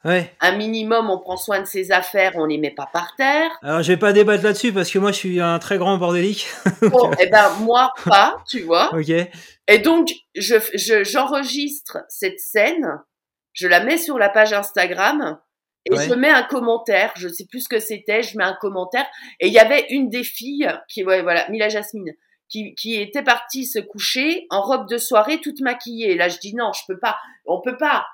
[0.06, 0.34] Ouais.
[0.42, 3.50] Un minimum, on prend soin de ses affaires, on les met pas par terre.
[3.62, 6.48] Alors, je vais pas débattre là-dessus parce que moi, je suis un très grand bordélique.
[6.82, 8.94] Bon, eh ben, moi, pas, tu vois.
[8.94, 9.10] ok.
[9.70, 13.00] Et donc, je, je, j'enregistre cette scène,
[13.54, 15.40] je la mets sur la page Instagram
[15.86, 16.08] et Ouais.
[16.08, 17.14] je mets un commentaire.
[17.16, 19.06] Je sais plus ce que c'était, je mets un commentaire.
[19.40, 22.12] Et il y avait une des filles qui, ouais, voilà, Mila Jasmine,
[22.50, 26.16] qui, qui était partie se coucher en robe de soirée toute maquillée.
[26.16, 28.06] Là, je dis non, je peux pas, on peut pas.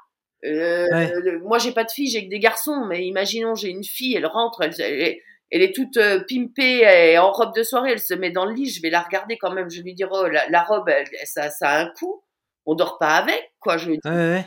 [0.46, 1.12] Euh, Ouais.
[1.22, 2.86] le- Moi, j'ai pas de fille, j'ai que des garçons.
[2.88, 5.22] Mais imaginons, j'ai une fille, elle rentre, elle, elle est,
[5.52, 8.54] elle est toute euh, pimpée, est en robe de soirée, elle se met dans le
[8.54, 8.70] lit.
[8.70, 9.70] Je vais la regarder quand même.
[9.70, 12.24] Je lui dire, oh, la, la robe, elle- ça, ça a un coup.
[12.66, 13.78] On dort pas avec, quoi.
[13.78, 14.10] Je lui dis.
[14.10, 14.46] Ouais, ouais.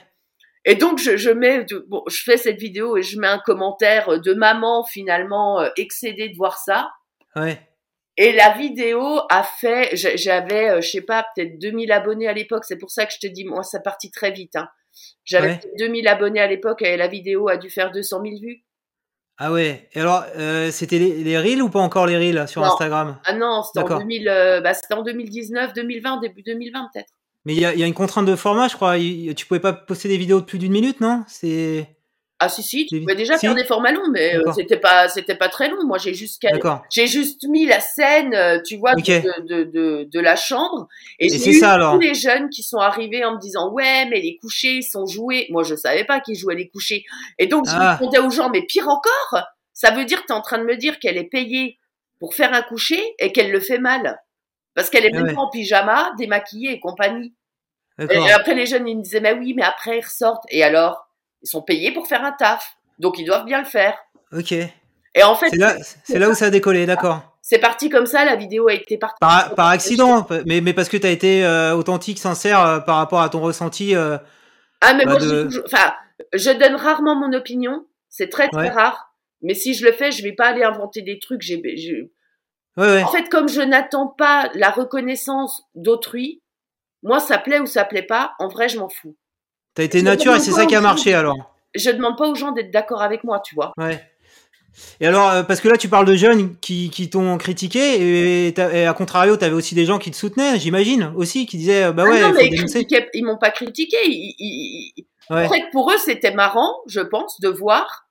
[0.64, 4.20] Et donc je, je mets, bon, je fais cette vidéo et je mets un commentaire
[4.20, 6.88] de maman finalement euh, excédée de voir ça.
[7.34, 7.58] Ouais.
[8.18, 12.32] Et la vidéo a fait, j'a- j'avais, euh, je sais pas, peut-être 2000 abonnés à
[12.34, 12.64] l'époque.
[12.66, 14.54] C'est pour ça que je te dis, moi, ça partit très vite.
[14.56, 14.68] Hein.
[15.24, 15.58] J'avais Ouais.
[15.58, 18.64] peut-être 2000 abonnés à l'époque et la vidéo a dû faire 200 000 vues.
[19.38, 19.88] Ah ouais.
[19.94, 22.68] Et alors, euh, c'était les, les reels ou pas encore les reels sur Non.
[22.68, 23.18] Instagram?
[23.24, 23.98] Ah non, c'était en, D'accord.
[24.00, 27.08] 2000, euh, bah, c'était en 2019, 2020, début 2020 peut-être.
[27.46, 28.98] Mais il y a, y une contrainte de format, je crois.
[28.98, 31.24] Il- Tu pouvais pas poster des vidéos de plus d'une minute, non?
[31.26, 31.86] C'est.
[32.44, 35.36] Ah si si, tu pouvais déjà faire des formats longs, mais euh, c'était pas c'était
[35.36, 35.84] pas très long.
[35.84, 36.44] Moi j'ai juste
[36.90, 40.88] j'ai juste mis la scène, euh, tu vois, de, de, de, de, la chambre.
[41.20, 44.38] Et, j'ai eu tous les jeunes qui sont arrivés en me disant ouais mais les
[44.38, 45.46] couchers ils sont joués.
[45.50, 47.04] Moi je savais pas qu'ils jouaient les couchers.
[47.38, 47.92] Et donc je ah.
[47.92, 50.64] répondais aux gens mais pire encore, ça veut dire que tu es en train de
[50.64, 51.78] me dire qu'elle est payée
[52.18, 54.20] pour faire un coucher et qu'elle le fait mal.
[54.74, 57.36] Parce qu'elle est ah même en pyjama, démaquillée et compagnie.
[58.00, 61.06] Et après les jeunes ils me disaient mais oui mais après ils ressortent et alors?
[61.42, 63.96] Ils sont payés pour faire un taf, donc ils doivent bien le faire.
[64.32, 64.52] Ok.
[64.52, 65.50] Et en fait,
[66.04, 67.36] c'est là, où ça a décollé, d'accord.
[67.42, 69.18] C'est parti comme ça, la vidéo a été partie.
[69.20, 72.96] Par, par accident, mais, mais parce que tu as été euh, authentique, sincère euh, par
[72.96, 73.94] rapport à ton ressenti.
[73.94, 74.16] Euh,
[74.80, 75.92] ah, mais moi, je, enfin,
[76.32, 79.12] je donne rarement mon opinion, c'est très très rare.
[79.42, 81.42] Mais si je le fais, je vais pas aller inventer des trucs.
[81.42, 82.10] J'ai, ouais,
[82.76, 83.02] ouais.
[83.02, 86.42] En fait, comme je n'attends pas la reconnaissance d'autrui,
[87.02, 89.16] moi, ça plaît ou ça plaît pas, en vrai, je m'en fous.
[89.74, 91.36] T'as été nature et c'est ça qui a marché alors.
[91.74, 93.72] Je demande pas aux gens d'être d'accord avec moi, tu vois.
[93.78, 94.00] Ouais.
[95.00, 98.54] Et alors, euh, parce que là, tu parles de jeunes qui, qui t'ont critiqué, et,
[98.58, 101.92] et, à contrario, tu avais aussi des gens qui te soutenaient, j'imagine, aussi, qui disaient,
[101.92, 102.50] bah ah ouais, non, mais
[103.14, 103.96] ils m'ont pas critiqué.
[104.06, 104.92] Ils,
[105.30, 108.06] En fait, pour eux, c'était marrant, je pense, de voir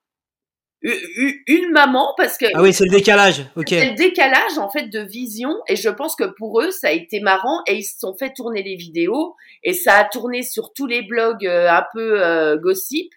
[0.83, 3.67] une maman parce que ah oui c'est le décalage ok.
[3.69, 6.91] c'est le décalage en fait de vision et je pense que pour eux ça a
[6.91, 10.73] été marrant et ils se sont fait tourner les vidéos et ça a tourné sur
[10.73, 13.11] tous les blogs euh, un peu euh, gossip.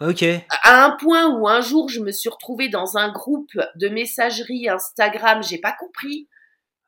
[0.00, 0.24] Ok.
[0.62, 4.68] À un point où un jour je me suis retrouvée dans un groupe de messagerie
[4.68, 6.28] Instagram j'ai pas compris.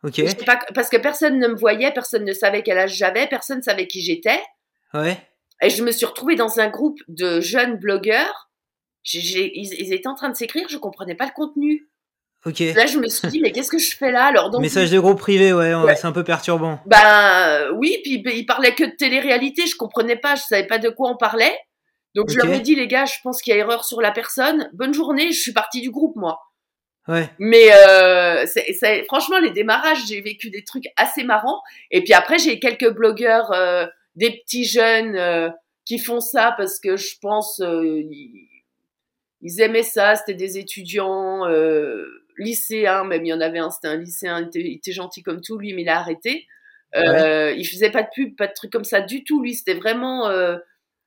[0.03, 0.21] Ok.
[0.45, 3.63] Pas, parce que personne ne me voyait personne ne savait quel âge j'avais personne ne
[3.63, 4.43] savait qui j'étais.
[4.93, 5.17] Ouais.
[5.63, 8.51] Et je me suis retrouvée dans un groupe de jeunes blogueurs
[9.05, 11.89] ils, étaient en train de s'écrire, je comprenais pas le contenu.
[12.45, 12.59] Ok.
[12.59, 14.99] Là, je me suis dit, mais qu'est-ce que je fais là alors donc, Message de
[14.99, 16.81] groupe privé, ouais, c'est un peu perturbant.
[16.87, 20.89] Ben oui, puis il parlait que de télé-réalité, je comprenais pas, je savais pas de
[20.89, 21.57] quoi on parlait.
[22.15, 24.11] Donc je leur ai dit, les gars, je pense qu'il y a erreur sur la
[24.11, 24.69] personne.
[24.75, 26.41] Bonne journée, je suis partie du groupe, moi.
[27.09, 27.29] Ouais.
[27.39, 31.61] Mais euh, c'est, franchement, les démarrages, j'ai vécu des trucs assez marrants.
[31.91, 35.49] Et puis après, j'ai quelques blogueurs, euh, des petits jeunes euh,
[35.85, 38.03] qui font ça parce que je pense euh,
[39.43, 42.07] ils aimaient ça, c'était des étudiants euh,
[42.39, 45.59] lycéens, même il y en avait un, c'était un lycéen, il était, gentil comme tout,
[45.59, 46.47] lui, mais il a arrêté.
[46.95, 49.75] Euh, Il faisait pas de pub, pas de trucs comme ça du tout, lui, c'était
[49.75, 50.57] vraiment euh,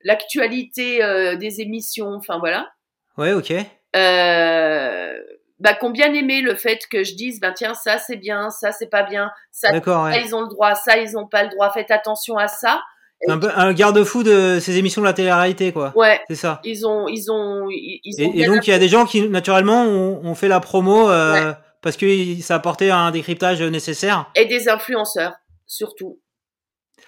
[0.02, 2.70] l'actualité euh, des émissions, enfin voilà.
[3.16, 3.52] Ouais, ok.
[3.96, 5.18] Euh,
[5.58, 8.72] bah, qu'on bien aimé le fait que je dise, ben tiens, ça c'est bien, ça
[8.72, 11.70] c'est pas bien, ça, ça ils ont le droit, ça ils ont pas le droit,
[11.70, 12.82] faites attention à ça.
[13.28, 15.92] Un, peu, un garde-fou de ces émissions de la télé-réalité, quoi.
[15.96, 16.20] Ouais.
[16.28, 16.60] C'est ça.
[16.64, 19.84] Ils ont, ils ont, ils ont et, donc il y a des gens qui naturellement
[19.84, 24.30] ont, fait la promo euh, parce que ça apportait un décryptage nécessaire.
[24.34, 25.32] Et des influenceurs,
[25.66, 26.20] surtout.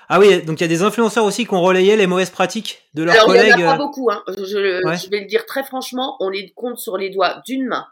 [0.08, 2.88] Ah oui, donc il y a des influenceurs aussi qui ont relayé les mauvaises pratiques
[2.94, 3.52] de leurs collègues.
[3.52, 4.22] Il n'y en a pas beaucoup, hein.
[4.28, 7.86] Je, je, vais le dire très franchement, on les compte sur les doigts d'une main.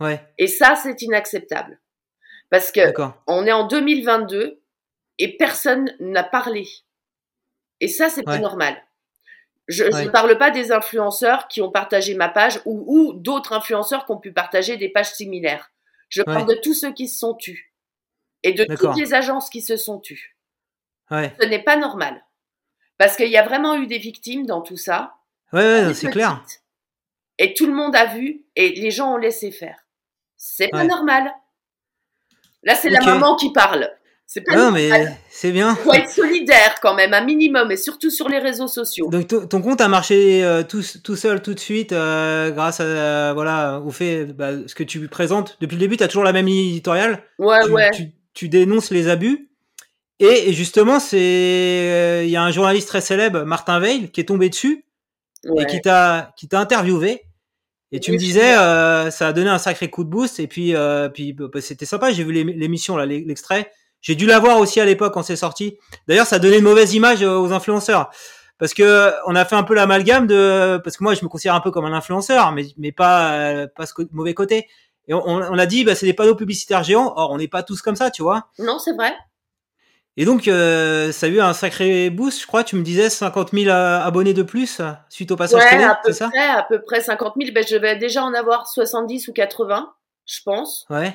[0.00, 0.20] Ouais.
[0.38, 1.80] Et ça, c'est inacceptable.
[2.50, 2.80] Parce que
[3.26, 4.60] on est en 2022
[5.18, 6.66] et personne n'a parlé
[7.80, 8.82] et ça, c'est pas normal.
[9.68, 14.06] Je ne parle pas des influenceurs qui ont partagé ma page ou, ou d'autres influenceurs
[14.06, 15.72] qui ont pu partager des pages similaires.
[16.08, 17.72] Je parle de tous ceux qui se sont tus
[18.42, 20.36] et de toutes les agences qui se sont tues.
[21.10, 22.24] Ce n'est pas normal.
[22.98, 25.14] Parce qu'il y a vraiment eu des victimes dans tout ça.
[25.52, 26.42] Ouais, c'est clair.
[27.38, 29.86] Et tout le monde a vu et les gens ont laissé faire.
[30.36, 31.32] C'est pas normal.
[32.62, 33.90] Là, c'est la maman qui parle.
[34.26, 34.90] C'est pas non, mais
[35.30, 35.76] c'est bien.
[35.76, 39.08] Faut être solidaire quand même, un minimum, et surtout sur les réseaux sociaux.
[39.08, 43.32] Donc ton compte a marché euh, tout, tout, seul, tout de suite, euh, grâce à
[43.34, 45.96] voilà au fait bah, ce que tu présentes depuis le début.
[45.96, 47.22] tu as toujours la même ligne éditoriale.
[47.38, 47.90] Ouais, tu, ouais.
[48.34, 49.48] Tu, dénonces les abus.
[50.18, 54.24] Et, justement, c'est euh, il y a un journaliste très célèbre, Martin Veil, qui est
[54.24, 54.84] tombé dessus
[55.56, 57.22] et qui t'a qui t'a interviewé.
[57.92, 58.54] Et tu me disais,
[59.12, 60.40] ça a donné un sacré coup de boost.
[60.40, 60.74] Et puis,
[61.14, 62.10] puis bah, c'était sympa.
[62.10, 63.70] J'ai vu l'émission là, l'extrait.
[64.06, 65.78] J'ai dû la voir aussi à l'époque quand c'est sorti.
[66.06, 68.10] D'ailleurs, ça donnait une mauvaise image euh, aux influenceurs.
[68.56, 71.56] Parce que on a fait un peu l'amalgame de parce que moi je me considère
[71.56, 74.68] un peu comme un influenceur mais mais pas euh, pas ce mauvais côté.
[75.08, 77.12] Et on, on a dit bah c'est des panneaux publicitaires géants.
[77.16, 78.46] Or on n'est pas tous comme ça tu vois.
[78.60, 79.12] Non c'est vrai.
[80.16, 82.62] Et donc euh, ça a eu un sacré boost je crois.
[82.64, 86.48] Tu me disais 50 000 abonnés de plus suite au passage ouais, à peu près
[86.48, 89.92] à peu près 50 000 ben je vais déjà en avoir 70 ou 80
[90.24, 90.86] je pense.
[90.88, 91.14] Ouais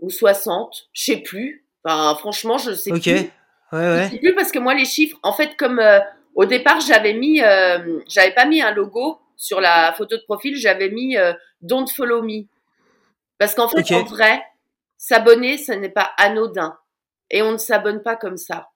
[0.00, 1.64] ou 60, je sais plus.
[1.84, 3.00] Enfin, franchement, je sais plus.
[3.00, 3.30] Ouais,
[3.72, 4.04] ouais.
[4.06, 6.00] Je sais plus parce que moi, les chiffres, en fait, comme euh,
[6.34, 10.56] au départ, j'avais mis, euh, j'avais pas mis un logo sur la photo de profil,
[10.56, 12.44] j'avais mis euh, Don't Follow Me.
[13.38, 14.42] Parce qu'en fait, en vrai,
[14.96, 16.76] s'abonner, ce n'est pas anodin.
[17.30, 18.68] Et on ne s'abonne pas comme ça.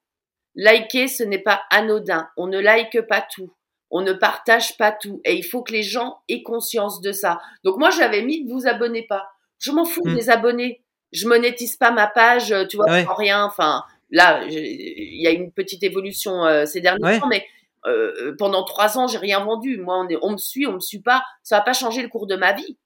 [0.54, 2.28] Liker, ce n'est pas anodin.
[2.36, 3.54] On ne like pas tout.
[3.90, 5.20] on ne partage pas tout.
[5.24, 7.40] Et il faut que les gens aient conscience de ça.
[7.64, 9.30] Donc moi, j'avais mis ne vous abonnez pas.
[9.58, 10.14] Je m'en fous hmm.
[10.14, 10.82] des abonnés.
[11.12, 13.06] Je monétise pas ma page, tu vois, ouais.
[13.16, 13.44] rien.
[13.44, 17.44] Enfin, là, il y a une petite évolution euh, ces derniers temps, mais
[17.86, 19.78] euh, pendant trois ans, j'ai rien vendu.
[19.78, 21.22] Moi, on, est, on me suit, on me suit pas.
[21.42, 22.76] Ça va pas changer le cours de ma vie.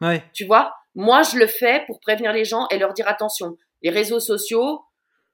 [0.00, 0.22] Ouais.
[0.32, 0.74] Tu vois?
[0.94, 3.56] Moi, je le fais pour prévenir les gens et leur dire attention.
[3.82, 4.82] Les réseaux sociaux,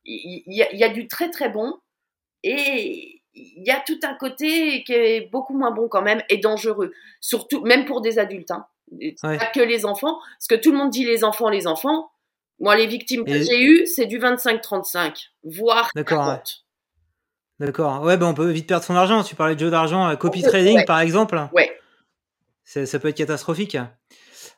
[0.04, 1.74] il y, y, a du très très bon
[2.42, 6.38] et il y a tout un côté qui est beaucoup moins bon quand même et
[6.38, 6.92] dangereux.
[7.20, 8.50] Surtout, même pour des adultes.
[8.50, 8.66] Hein.
[9.20, 10.18] Pas que les enfants.
[10.38, 12.10] Parce que tout le monde dit les enfants, les enfants.
[12.60, 16.64] Moi, les victimes que j'ai eues, c'est du 25-35, voire 40.
[17.60, 18.02] D'accord.
[18.02, 19.24] Ouais, ben on peut vite perdre son argent.
[19.24, 21.40] Tu parlais de jeu d'argent, copy trading par exemple.
[21.52, 21.70] Ouais.
[22.64, 23.76] Ça peut être catastrophique.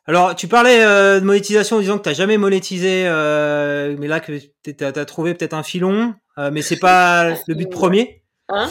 [0.06, 4.08] Alors, tu parlais euh, de monétisation en disant que tu n'as jamais monétisé, euh, mais
[4.08, 4.32] là que
[4.64, 8.22] tu as, trouvé peut-être un filon, euh, mais c'est pas le but premier.
[8.48, 8.68] Hein?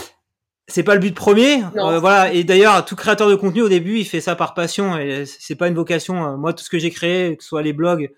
[0.67, 1.63] C'est pas le but premier.
[1.73, 2.33] voilà.
[2.33, 5.55] Et d'ailleurs, tout créateur de contenu au début, il fait ça par passion et c'est
[5.55, 6.37] pas une vocation.
[6.37, 8.11] Moi, tout ce que j'ai créé, que ce soit les blogs,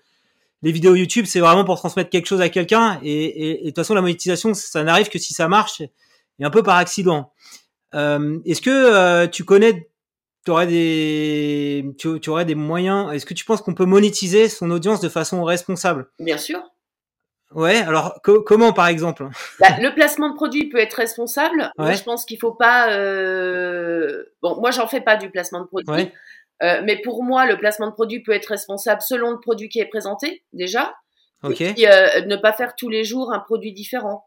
[0.62, 3.00] les vidéos YouTube, c'est vraiment pour transmettre quelque chose à quelqu'un.
[3.02, 6.62] Et, de toute façon, la monétisation, ça n'arrive que si ça marche et un peu
[6.62, 7.32] par accident.
[7.92, 9.88] Est-ce que tu connais
[10.44, 13.12] tu aurais des, tu, aurais des moyens.
[13.12, 16.08] Est-ce que tu penses qu'on peut monétiser son audience de façon responsable?
[16.18, 16.60] Bien sûr.
[17.52, 17.76] Ouais.
[17.76, 19.28] Alors comment, par exemple?
[19.60, 21.70] Bah, Le placement de produit peut être responsable.
[21.78, 22.92] Moi, je pense qu'il faut pas.
[22.92, 24.24] Euh...
[24.42, 26.10] Bon, moi, j'en fais pas du placement de produit.
[26.62, 29.80] Euh, mais pour moi, le placement de produit peut être responsable selon le produit qui
[29.80, 30.94] est présenté déjà.
[31.42, 31.60] Ok.
[31.60, 34.26] Et euh, ne pas faire tous les jours un produit différent.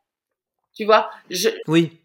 [0.74, 1.50] Tu vois je...
[1.68, 2.02] Oui.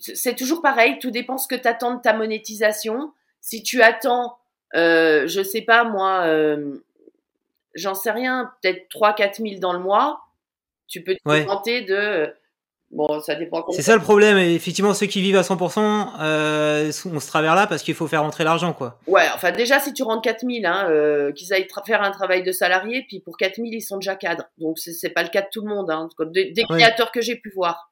[0.00, 0.98] C'est toujours pareil.
[0.98, 4.38] Tout dépend ce que tu attends de ta monétisation si tu attends,
[4.74, 6.78] euh, je sais pas moi, euh,
[7.74, 10.22] j'en sais rien, peut-être 3-4 000 dans le mois,
[10.88, 12.32] tu peux te tenter de.
[12.92, 13.64] Bon, ça dépend.
[13.70, 14.36] C'est ça le problème.
[14.36, 18.22] effectivement, ceux qui vivent à 100%, euh, on se travers là parce qu'il faut faire
[18.22, 18.98] rentrer l'argent, quoi.
[19.06, 22.52] Ouais, enfin, déjà, si tu rentres 4000, hein, euh, qu'ils aillent faire un travail de
[22.52, 24.44] salarié, puis pour 4000, ils sont déjà cadres.
[24.58, 27.50] Donc, c'est pas le cas de tout le monde, hein, des, créateurs que j'ai pu
[27.54, 27.90] voir.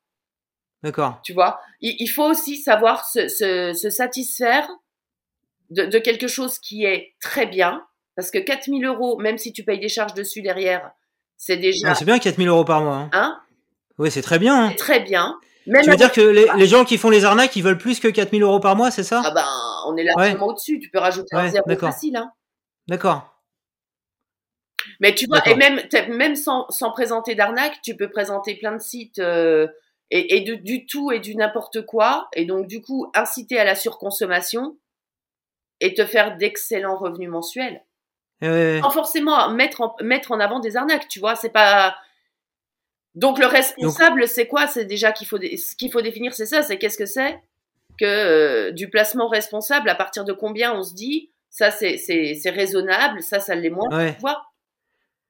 [0.82, 1.20] D'accord.
[1.24, 4.68] Tu vois, il, faut aussi savoir se, se, se satisfaire
[5.70, 7.82] de, quelque chose qui est très bien,
[8.16, 10.90] parce que 4000 euros, même si tu payes des charges dessus derrière,
[11.38, 11.94] c'est déjà.
[11.94, 12.96] c'est bien 4000 euros par mois.
[12.96, 13.40] Hein, hein?
[14.00, 14.64] Oui, c'est très bien.
[14.64, 14.68] Hein.
[14.70, 15.38] C'est très bien.
[15.66, 18.08] Même tu veux dire que les, gens qui font les arnaques, ils veulent plus que
[18.08, 19.20] 4000 euros par mois, c'est ça?
[19.24, 19.44] Ah ben,
[19.86, 20.80] on est largement au-dessus.
[20.80, 22.16] Tu peux rajouter un zéro facile.
[22.16, 22.32] Hein.
[22.88, 23.42] D'accord.
[25.00, 28.80] Mais tu vois, et même, même sans, sans présenter d'arnaque, tu peux présenter plein de
[28.80, 29.68] sites euh,
[30.10, 32.28] et, et du tout et du n'importe quoi.
[32.32, 34.78] Et donc, du coup, inciter à la surconsommation
[35.80, 37.84] et te faire d'excellents revenus mensuels.
[38.42, 41.94] Sans forcément mettre en, mettre en avant des arnaques, tu vois, c'est pas.
[43.14, 44.66] Donc le responsable, c'est quoi?
[44.66, 46.62] C'est déjà qu'il faut ce qu'il faut définir, c'est ça.
[46.62, 47.40] C'est qu'est-ce que c'est
[47.98, 49.88] que euh, du placement responsable?
[49.88, 53.88] À partir de combien on se dit ça c'est c'est raisonnable, ça ça l'est moins.
[53.88, 54.42] Tu vois?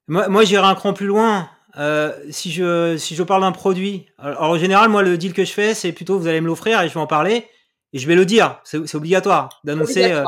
[0.09, 1.49] Moi, moi j'irai un cran plus loin.
[1.79, 5.45] Euh, si je si je parle d'un produit, alors en général moi le deal que
[5.45, 7.47] je fais c'est plutôt vous allez me l'offrir et je vais en parler
[7.93, 10.25] et je vais le dire, c'est obligatoire d'annoncer euh,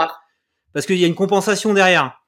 [0.73, 2.22] parce qu'il y a une compensation derrière.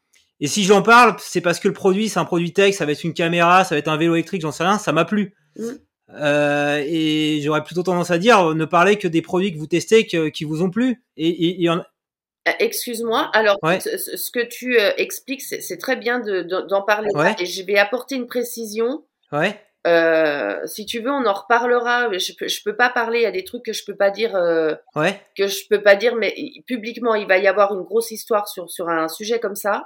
[0.44, 2.92] Et si j'en parle, c'est parce que le produit, c'est un produit tech, ça va
[2.92, 5.34] être une caméra, ça va être un vélo électrique, j'en sais rien, ça m'a plu.
[5.56, 5.68] Mm.
[6.10, 10.06] Euh, et j'aurais plutôt tendance à dire ne parler que des produits que vous testez
[10.06, 11.02] qui vous ont plu.
[11.16, 11.78] Et, euh,
[12.58, 17.08] Excuse-moi, alors ce que tu expliques, c'est très bien d'en parler.
[17.38, 19.02] Et je vais apporter une précision.
[19.32, 19.58] Ouais.
[19.86, 22.12] Euh, si tu veux, on en reparlera.
[22.12, 23.20] Je je peux pas parler.
[23.20, 24.36] Il y a des trucs que je peux pas dire.
[24.36, 25.18] Euh, ouais.
[25.38, 26.34] Que je peux pas dire, mais
[26.66, 29.84] publiquement, il va y avoir une grosse histoire sur sur un sujet comme ça.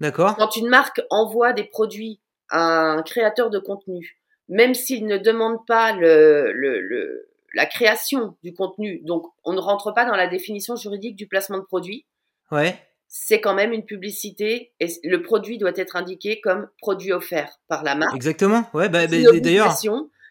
[0.00, 0.36] D'accord.
[0.36, 5.66] Quand une marque envoie des produits à un créateur de contenu, même s'il ne demande
[5.66, 10.28] pas le, le, le la création du contenu, donc on ne rentre pas dans la
[10.28, 12.06] définition juridique du placement de produit.
[12.50, 17.58] Ouais c'est quand même une publicité et le produit doit être indiqué comme produit offert
[17.66, 18.14] par la marque.
[18.14, 18.68] Exactement.
[18.74, 19.74] Ouais, bah, bah d'ailleurs.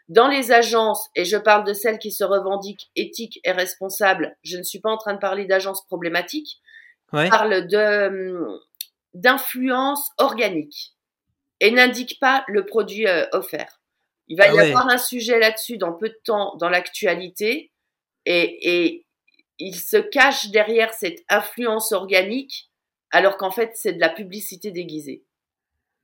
[0.09, 4.55] Dans les agences, et je parle de celles qui se revendiquent éthiques et responsables, je
[4.55, 6.61] ne suis pas en train de parler d'agences problématiques.
[7.11, 7.25] Ouais.
[7.25, 8.59] Je parle de hum,
[9.13, 10.93] d'influence organique
[11.59, 13.81] et n'indique pas le produit euh, offert.
[14.27, 17.71] Il va y ah avoir un sujet là-dessus dans peu de temps dans l'actualité
[18.25, 19.05] et, et
[19.57, 22.69] il se cache derrière cette influence organique
[23.11, 25.23] alors qu'en fait c'est de la publicité déguisée.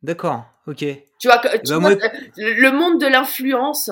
[0.01, 0.85] D'accord, ok.
[1.19, 1.95] Tu vois, tu bah, vois
[2.35, 3.89] le monde de l'influence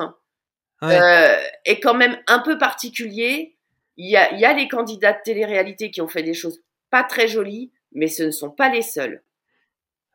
[0.84, 3.56] euh, est quand même un peu particulier.
[3.98, 6.62] Il y a, il y a les candidats de télé-réalité qui ont fait des choses
[6.90, 9.22] pas très jolies, mais ce ne sont pas les seuls.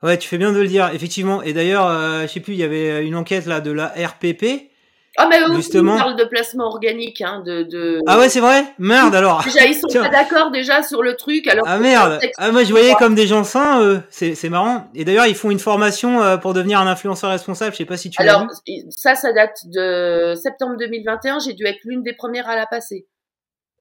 [0.02, 1.42] Ouais, tu fais bien de le dire, effectivement.
[1.42, 4.70] Et d'ailleurs, euh, je sais plus, il y avait une enquête là de la RPP
[5.16, 5.94] Ah mais justement.
[5.94, 8.00] on parle de placement organique, hein, de, de...
[8.06, 8.66] Ah ouais, c'est vrai?
[8.78, 9.42] Merde alors.
[9.42, 11.48] Déjà ils sont pas d'accord déjà sur le truc.
[11.48, 12.20] Alors ah merde.
[12.36, 13.80] Ah moi je voyais comme des gens sains.
[13.80, 14.90] Euh, c'est marrant.
[14.94, 17.72] Et d'ailleurs ils font une formation euh, pour devenir un influenceur responsable.
[17.72, 18.20] Je sais pas si tu.
[18.20, 18.46] Alors
[18.90, 21.38] ça, ça date de septembre 2021.
[21.38, 23.06] J'ai dû être l'une des premières à la passer.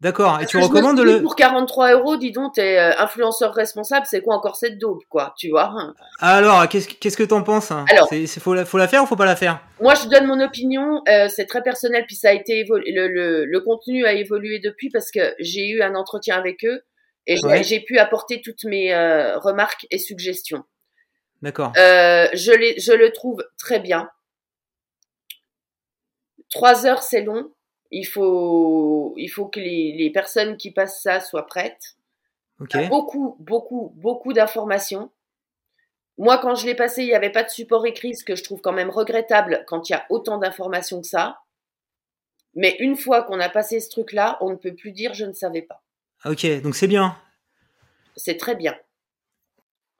[0.05, 0.39] D'accord.
[0.39, 4.35] Et tu recommandes le pour 43 euros, dis donc, t'es euh, influenceur responsable, c'est quoi
[4.35, 5.73] encore cette daube, quoi, tu vois?
[6.19, 7.71] Alors, qu'est-ce qu'est-ce que t'en penses?
[7.71, 9.61] Alors, c'est faut la, faut la faire ou faut pas la faire?
[9.81, 11.01] Moi, je donne mon opinion.
[11.09, 14.91] Euh, c'est très personnel, puis ça a été le, le, le contenu a évolué depuis
[14.91, 16.83] parce que j'ai eu un entretien avec eux
[17.25, 20.65] et j'ai pu apporter toutes mes euh, remarques et suggestions.
[21.41, 21.73] D'accord.
[21.77, 24.07] Euh, je, je le trouve très bien.
[26.51, 27.54] Trois heures, c'est long
[27.97, 31.95] il faut, il faut que les, les personnes qui passent ça soient prêtes.
[32.89, 35.11] Beaucoup, beaucoup, beaucoup d'informations.
[36.17, 38.43] Moi, quand je l'ai passé, il n'y avait pas de support écrit, ce que je
[38.43, 41.39] trouve quand même regrettable quand il y a autant d'informations que ça.
[42.53, 45.33] Mais une fois qu'on a passé ce truc-là, on ne peut plus dire je ne
[45.33, 45.81] savais pas.
[46.25, 47.17] Ok, donc c'est bien.
[48.17, 48.77] C'est très bien.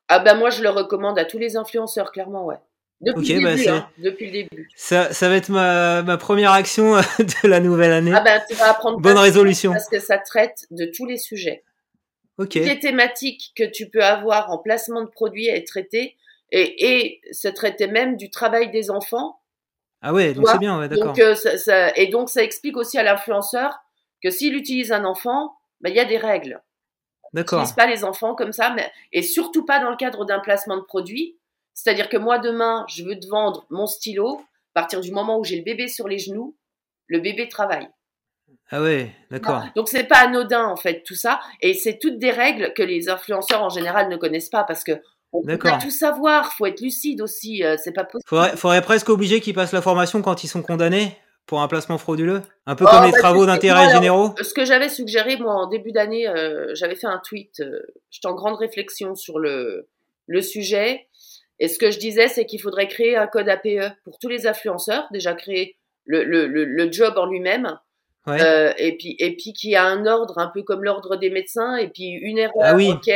[0.10, 2.60] Ah ben moi, je le recommande à tous les influenceurs, clairement, ouais.
[3.02, 4.70] Depuis, le bah, début, hein, depuis le début.
[4.76, 8.14] Ça, ça va être ma, ma première action de la nouvelle année.
[8.16, 9.74] Ah ben, tu vas apprendre Bonne résolution.
[9.74, 11.64] Parce que ça traite de tous les sujets.
[12.38, 12.52] Ok.
[12.52, 16.16] Toutes les thématiques que tu peux avoir en placement de produits est traitée
[16.52, 19.40] et, et se traiter même du travail des enfants.
[20.02, 21.08] Ah ouais, donc c'est bien, ouais, d'accord.
[21.08, 23.80] Donc, euh, ça, ça, et donc ça explique aussi à l'influenceur
[24.24, 26.62] que s'il utilise un enfant, ben, il y a des règles.
[27.34, 27.60] D'accord.
[27.60, 30.78] N'utilise pas les enfants comme ça, mais, et surtout pas dans le cadre d'un placement
[30.78, 31.38] de produit
[31.76, 34.42] c'est-à-dire que moi, demain, je veux te vendre mon stylo.
[34.74, 36.58] À partir du moment où j'ai le bébé sur les genoux,
[37.08, 37.88] le bébé travaille.
[38.72, 39.64] Ah ouais, d'accord.
[39.76, 43.10] Donc c'est pas anodin en fait tout ça, et c'est toutes des règles que les
[43.10, 44.94] influenceurs en général ne connaissent pas parce que
[45.32, 46.54] on peut pas tout savoir.
[46.54, 47.64] Faut être lucide aussi.
[47.64, 48.28] Euh, c'est pas possible.
[48.28, 51.98] Faudrait, faudrait presque obliger qu'ils passent la formation quand ils sont condamnés pour un placement
[51.98, 54.34] frauduleux, un peu oh, comme les bah, travaux d'intérêt généraux.
[54.42, 57.60] Ce que j'avais suggéré moi en début d'année, euh, j'avais fait un tweet.
[57.60, 59.88] Euh, j'étais en grande réflexion sur le
[60.28, 61.08] le sujet.
[61.60, 64.48] Et ce que je disais, c'est qu'il faudrait créer un code APE pour tous les
[64.48, 67.80] influenceurs, déjà créer le, le, le, job en lui-même,
[68.28, 71.78] euh, et puis et puis qui a un ordre un peu comme l'ordre des médecins,
[71.78, 73.12] et puis une erreur, ah ok,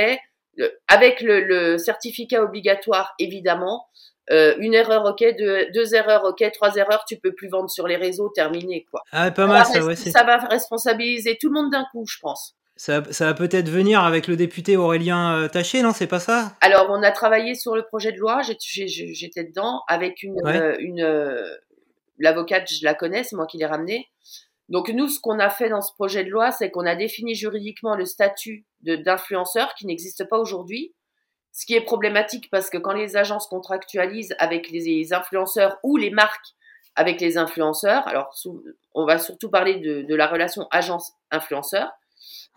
[0.87, 3.85] avec le, le, certificat obligatoire évidemment.
[4.31, 7.87] Euh, une erreur, ok, deux, deux, erreurs, ok, trois erreurs, tu peux plus vendre sur
[7.87, 9.01] les réseaux, terminé, quoi.
[9.11, 12.55] Ah, pas mal, ça, ouais, ça va responsabiliser tout le monde d'un coup, je pense.
[12.79, 16.55] Ça, ça va peut-être venir avec le député Aurélien euh, Taché, non C'est pas ça?
[16.61, 18.39] Alors, on a travaillé sur le projet de loi.
[18.41, 21.57] J'étais dedans avec une, euh, une euh,
[22.19, 24.07] l'avocate, je la connais, c'est moi qui l'ai ramenée.
[24.69, 27.35] Donc nous, ce qu'on a fait dans ce projet de loi, c'est qu'on a défini
[27.35, 30.95] juridiquement le statut d'influenceur qui n'existe pas aujourd'hui.
[31.51, 36.11] Ce qui est problématique parce que quand les agences contractualisent avec les, influenceurs ou les
[36.11, 36.55] marques
[36.95, 38.33] avec les influenceurs, alors
[38.93, 41.91] on va surtout parler de, de la relation agence-influenceur,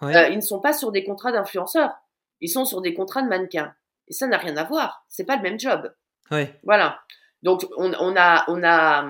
[0.02, 1.92] euh, ils ne sont pas sur des contrats d'influenceurs.
[2.40, 3.74] Ils sont sur des contrats de mannequins.
[4.08, 5.04] Et ça n'a rien à voir.
[5.08, 5.92] C'est pas le même job.
[6.30, 6.58] Ouais.
[6.64, 7.00] Voilà.
[7.42, 9.08] Donc, on, on, a, on, a,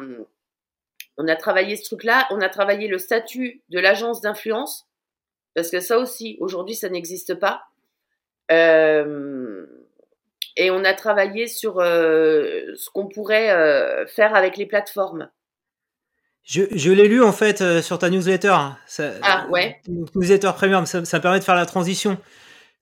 [1.16, 2.26] on a travaillé ce truc-là.
[2.30, 4.86] On a travaillé le statut de l'agence d'influence.
[5.54, 7.64] Parce que ça aussi, aujourd'hui, ça n'existe pas.
[8.50, 9.66] Euh,
[10.56, 15.30] et on a travaillé sur euh, ce qu'on pourrait faire avec les plateformes.
[16.44, 18.56] Je, je l'ai lu en fait euh, sur ta newsletter.
[18.86, 19.80] Ça, ah ouais.
[20.14, 22.18] Newsletter premium, ça, ça permet de faire la transition.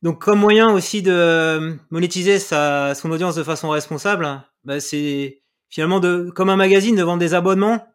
[0.02, 6.00] Donc comme moyen aussi de monétiser sa, son audience de façon responsable, bah, c'est finalement
[6.00, 7.86] de comme un magazine de vendre des abonnements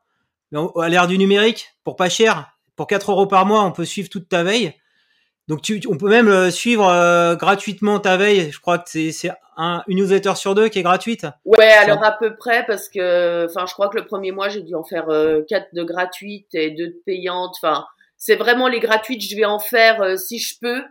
[0.53, 2.51] à l'ère du numérique pour pas cher.
[2.75, 4.73] Pour 4 euros par mois, on peut suivre toute ta veille.
[5.47, 8.51] Donc tu, on peut même euh, suivre euh, gratuitement ta veille.
[8.51, 11.27] Je crois que c'est un, une newsletter sur deux qui est gratuite.
[11.45, 14.61] Ouais, alors à peu près parce que, enfin, je crois que le premier mois j'ai
[14.61, 17.55] dû en faire euh, quatre de gratuites et deux de payantes.
[17.61, 17.85] Enfin,
[18.17, 19.21] c'est vraiment les gratuites.
[19.21, 20.81] Je vais en faire si je peux.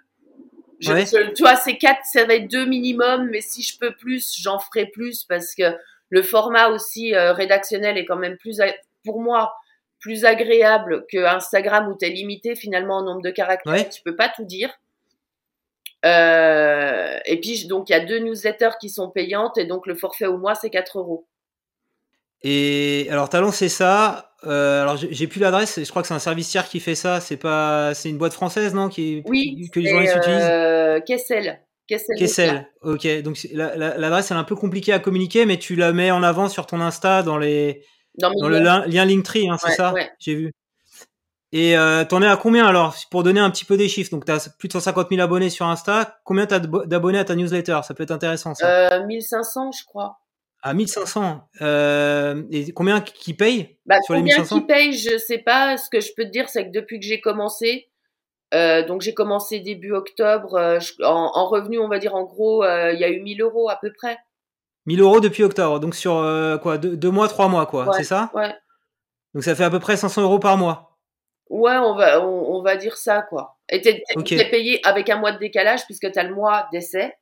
[0.81, 4.39] Je, tu vois, ces quatre, ça va être deux minimum, mais si je peux plus,
[4.41, 5.75] j'en ferai plus parce que
[6.11, 8.61] le format aussi rédactionnel est quand même plus,
[9.05, 9.55] pour moi,
[10.05, 14.15] plus agréable que Instagram où tu es limité finalement au nombre de caractères, tu peux
[14.15, 14.69] pas tout dire.
[16.05, 19.95] Euh, et puis donc il y a deux newsletters qui sont payantes et donc le
[19.95, 21.27] forfait au mois c'est 4 euros.
[22.43, 24.33] Et alors as lancé ça.
[24.45, 25.83] Euh, alors j'ai plus l'adresse.
[25.83, 27.23] Je crois que c'est un service tiers qui fait ça.
[27.23, 31.63] C'est pas, c'est une boîte française non qui oui, que les journalistes euh, Kessel.
[31.89, 32.17] Kessel.
[32.19, 32.69] Kessel.
[32.83, 33.07] Ok.
[33.23, 36.51] Donc l'adresse elle est un peu compliquée à communiquer, mais tu la mets en avant
[36.51, 37.81] sur ton Insta dans les
[38.19, 40.53] dans, le lien Linktree, hein, c'est ça J'ai vu.
[41.53, 44.25] Et euh, t'en es à combien alors Pour donner un petit peu des chiffres, donc
[44.25, 46.19] t'as plus de 150 000 abonnés sur Insta.
[46.25, 47.79] Combien t'as d'abonnés à ta newsletter?
[47.85, 48.97] Ça peut être intéressant ça.
[48.97, 50.19] Euh, 1500, je crois.
[50.65, 51.47] À 1500.
[51.61, 55.77] Euh, et combien qui paye bah, sur Combien qui paye, je sais pas.
[55.77, 57.91] Ce que je peux te dire, c'est que depuis que j'ai commencé,
[58.55, 62.99] euh, donc j'ai commencé début octobre, euh, en, revenu, on va dire en gros, il
[62.99, 64.17] y a eu 1000 euros à peu près.
[64.87, 66.13] 1000 euros depuis octobre, donc sur
[66.63, 68.31] quoi deux, mois, trois mois, quoi, c'est ça?
[68.35, 68.55] Ouais.
[69.35, 70.99] Donc ça fait à peu près 500 euros par mois.
[71.51, 73.57] Ouais, on va, on, va dire ça, quoi.
[73.69, 74.03] Et t'es
[74.51, 77.15] payé avec un mois de décalage puisque tu as le mois d'essai.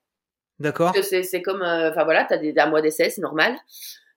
[0.59, 0.95] D'accord.
[1.03, 3.57] C'est comme, euh, enfin voilà, tu as un mois d'essai, c'est normal.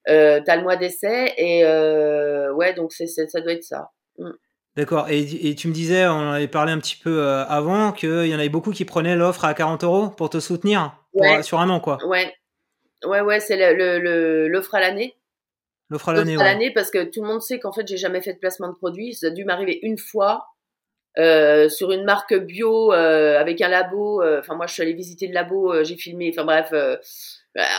[0.08, 3.90] Euh, tu as le mois d'essai et euh, ouais, donc c'est ça doit être ça.
[4.20, 4.30] Mm.
[4.76, 5.08] D'accord.
[5.10, 8.40] Et, tu me disais, on avait parlé un petit peu euh, avant, qu'il y en
[8.40, 10.98] avait beaucoup qui prenaient l'offre à 40 euros pour te soutenir
[11.44, 11.98] sur un an, quoi.
[12.06, 12.34] Ouais.
[13.08, 15.16] Ouais, ouais, c'est l'offre le, le, à l'année.
[15.90, 18.22] L'offre à l'année, à l'année, parce que tout le monde sait qu'en fait, j'ai jamais
[18.22, 19.14] fait de placement de produit.
[19.14, 20.48] Ça a dû m'arriver une fois.
[21.18, 24.22] Euh, sur une marque bio euh, avec un labo.
[24.22, 26.34] Euh, enfin, moi, je suis allée visiter le labo, j'ai filmé.
[26.34, 26.74] Enfin bref,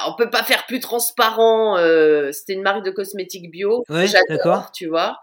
[0.07, 1.77] on peut pas faire plus transparent.
[2.33, 3.85] C'était une marque de cosmétiques bio.
[3.89, 5.19] Ouais, J'adore, tu vois.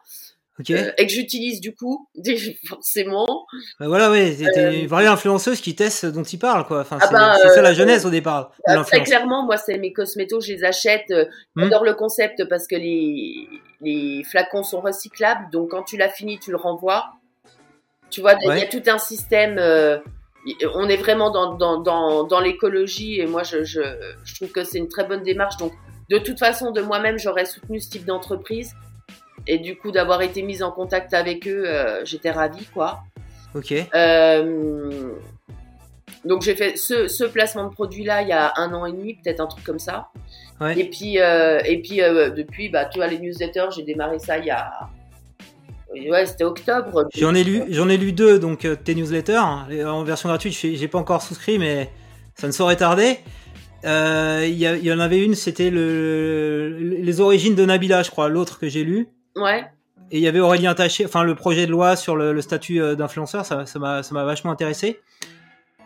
[0.60, 0.92] Okay.
[1.00, 2.08] et que j'utilise du coup,
[2.68, 3.48] forcément.
[3.80, 6.82] Bah voilà, ouais, c'était une vraie influenceuse qui teste dont il parle, quoi.
[6.82, 8.52] Enfin, ah c'est bah, ça la jeunesse au départ.
[8.86, 11.12] très clairement, moi, c'est mes cosmétos, je les achète.
[11.56, 11.64] Hmm.
[11.64, 13.48] J'adore le concept parce que les,
[13.82, 17.04] les flacons sont recyclables, donc quand tu l'as fini, tu le renvoies.
[18.12, 19.58] Tu vois, il y a tout un système.
[19.58, 19.98] Euh,
[20.76, 23.82] on est vraiment dans, dans, dans, dans l'écologie et moi, je, je,
[24.24, 25.58] je trouve que c'est une très bonne démarche.
[25.58, 25.74] Donc,
[26.12, 28.76] de toute façon, de moi-même, j'aurais soutenu ce type d'entreprise.
[29.48, 33.04] Et du coup, d'avoir été mise en contact avec eux, euh, j'étais ravie, quoi.
[33.54, 33.74] Ok.
[33.94, 35.12] Euh,
[36.26, 39.16] donc, j'ai fait ce, ce placement de produit-là il y a un an et demi,
[39.16, 40.08] peut-être un truc comme ça.
[40.62, 40.80] Ouais.
[40.80, 44.46] Et puis, euh, et puis depuis, bah, tu vois, les newsletters, j'ai démarré ça il
[44.46, 44.72] y a
[46.10, 47.08] Ouais, c'était octobre.
[47.14, 50.54] J'en ai lu, j'en ai lu deux, donc tes newsletters hein, en version gratuite.
[50.54, 51.92] J'ai pas encore souscrit, mais
[52.34, 53.20] ça ne saurait tarder.
[53.86, 58.60] Euh, il y, en avait une, c'était le, les origines de Nabila, je crois, l'autre
[58.60, 59.10] que j'ai lu.
[59.36, 59.66] Ouais.
[60.12, 62.96] Et il y avait Aurélien Taché, enfin le projet de loi sur le, statut euh,
[62.96, 65.00] d'influenceur, ça, m'a, vachement intéressé.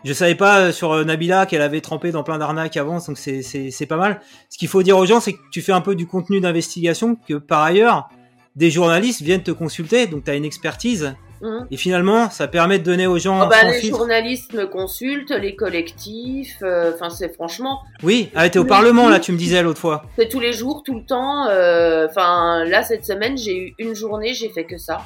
[0.04, 3.96] Je savais pas sur Nabila qu'elle avait trempé dans plein d'arnaques avant, donc c'est pas
[3.96, 4.20] mal.
[4.48, 7.16] Ce qu'il faut dire aux gens, c'est que tu fais un peu du contenu d'investigation,
[7.16, 8.08] que par ailleurs,
[8.54, 11.14] des journalistes viennent te consulter, donc tu as une expertise.
[11.40, 11.66] Mhm.
[11.70, 13.44] Et finalement, ça permet de donner aux gens.
[13.44, 16.58] Oh bah, les journalistes me consultent, les collectifs.
[16.62, 17.80] Euh, enfin, c'est franchement.
[18.02, 20.02] Oui, elle était au Parlement là, tu me disais l'autre fois.
[20.18, 21.46] C'est tous les jours, tout le temps.
[21.48, 25.02] Euh, enfin, là cette semaine, j'ai eu une journée, j'ai fait que ça.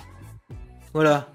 [0.94, 1.28] Voilà.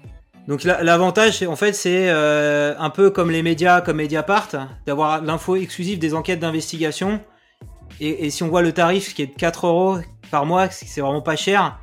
[0.46, 4.48] Donc l'avantage, en fait, c'est euh, un peu comme les médias, comme Mediapart,
[4.86, 7.20] d'avoir l'info exclusive des enquêtes d'investigation.
[8.00, 9.98] Et, et, si on voit le tarif qui est de 4 euros
[10.30, 11.78] par mois, c'est vraiment pas cher.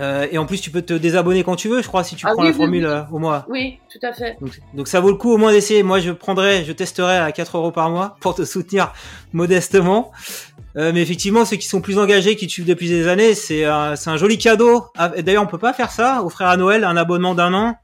[0.00, 2.26] Euh, et en plus, tu peux te désabonner quand tu veux, je crois, si tu
[2.26, 3.44] ah prends la formule euh, au mois.
[3.48, 4.38] Oui, tout à fait.
[4.72, 5.82] Donc, ça vaut le coup au moins d'essayer.
[5.82, 8.92] Moi, je prendrais, je testerai à 4 euros par mois pour te soutenir
[9.32, 10.12] modestement.
[10.76, 13.64] Euh, mais effectivement, ceux qui sont plus engagés, qui te suivent depuis des années, c'est
[13.64, 14.86] un, un joli cadeau.
[14.96, 17.76] Ah, d'ailleurs, on peut pas faire ça, offrir à Noël un abonnement d'un an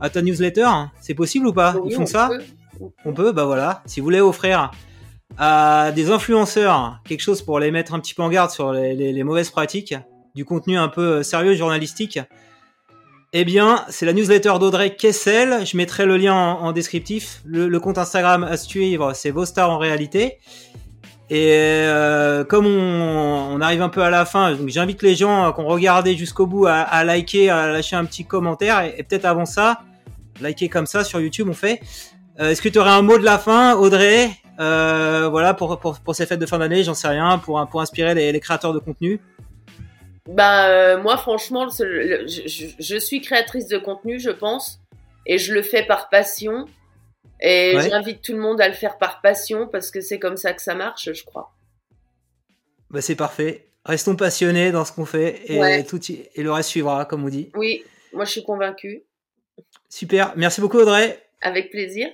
[0.00, 0.68] à ta newsletter.
[1.00, 1.76] C'est possible ou pas?
[1.86, 2.30] Ils font ça?
[3.04, 3.82] On peut, bah voilà.
[3.86, 4.72] Si vous voulez offrir
[5.38, 8.96] à des influenceurs quelque chose pour les mettre un petit peu en garde sur les,
[8.96, 9.94] les, les mauvaises pratiques,
[10.34, 12.18] du contenu un peu euh, sérieux journalistique,
[13.32, 15.66] eh bien, c'est la newsletter d'Audrey Kessel.
[15.66, 17.42] Je mettrai le lien en, descriptif.
[17.44, 20.38] Le, compte Instagram à suivre, c'est vos stars en réalité.
[21.30, 25.66] Et euh, comme on, arrive un peu à la fin, j'invite les gens qui ont
[25.66, 28.82] regardé jusqu'au bout à, liker, à lâcher un petit commentaire.
[28.82, 29.80] Et, peut-être avant ça,
[30.40, 31.80] liker comme ça sur YouTube, on fait.
[32.38, 34.30] Euh, est-ce que tu aurais un mot de la fin, Audrey?
[34.58, 38.40] Voilà, pour, pour, ces fêtes de fin d'année, j'en sais rien, pour, pour inspirer les
[38.40, 39.20] créateurs de contenu
[40.28, 44.80] bah euh, moi franchement, je, suis créatrice de contenu, je pense,
[45.26, 46.66] et je le fais par passion.
[47.40, 50.54] Et j'invite tout le monde à le faire par passion parce que c'est comme ça
[50.54, 51.52] que ça marche, je crois.
[52.90, 53.66] Bah c'est parfait.
[53.84, 57.50] Restons passionnés dans ce qu'on fait et tout et le reste suivra, comme on dit.
[57.54, 59.02] Oui, moi je suis convaincue.
[59.90, 61.20] Super, merci beaucoup Audrey.
[61.42, 62.08] Avec plaisir.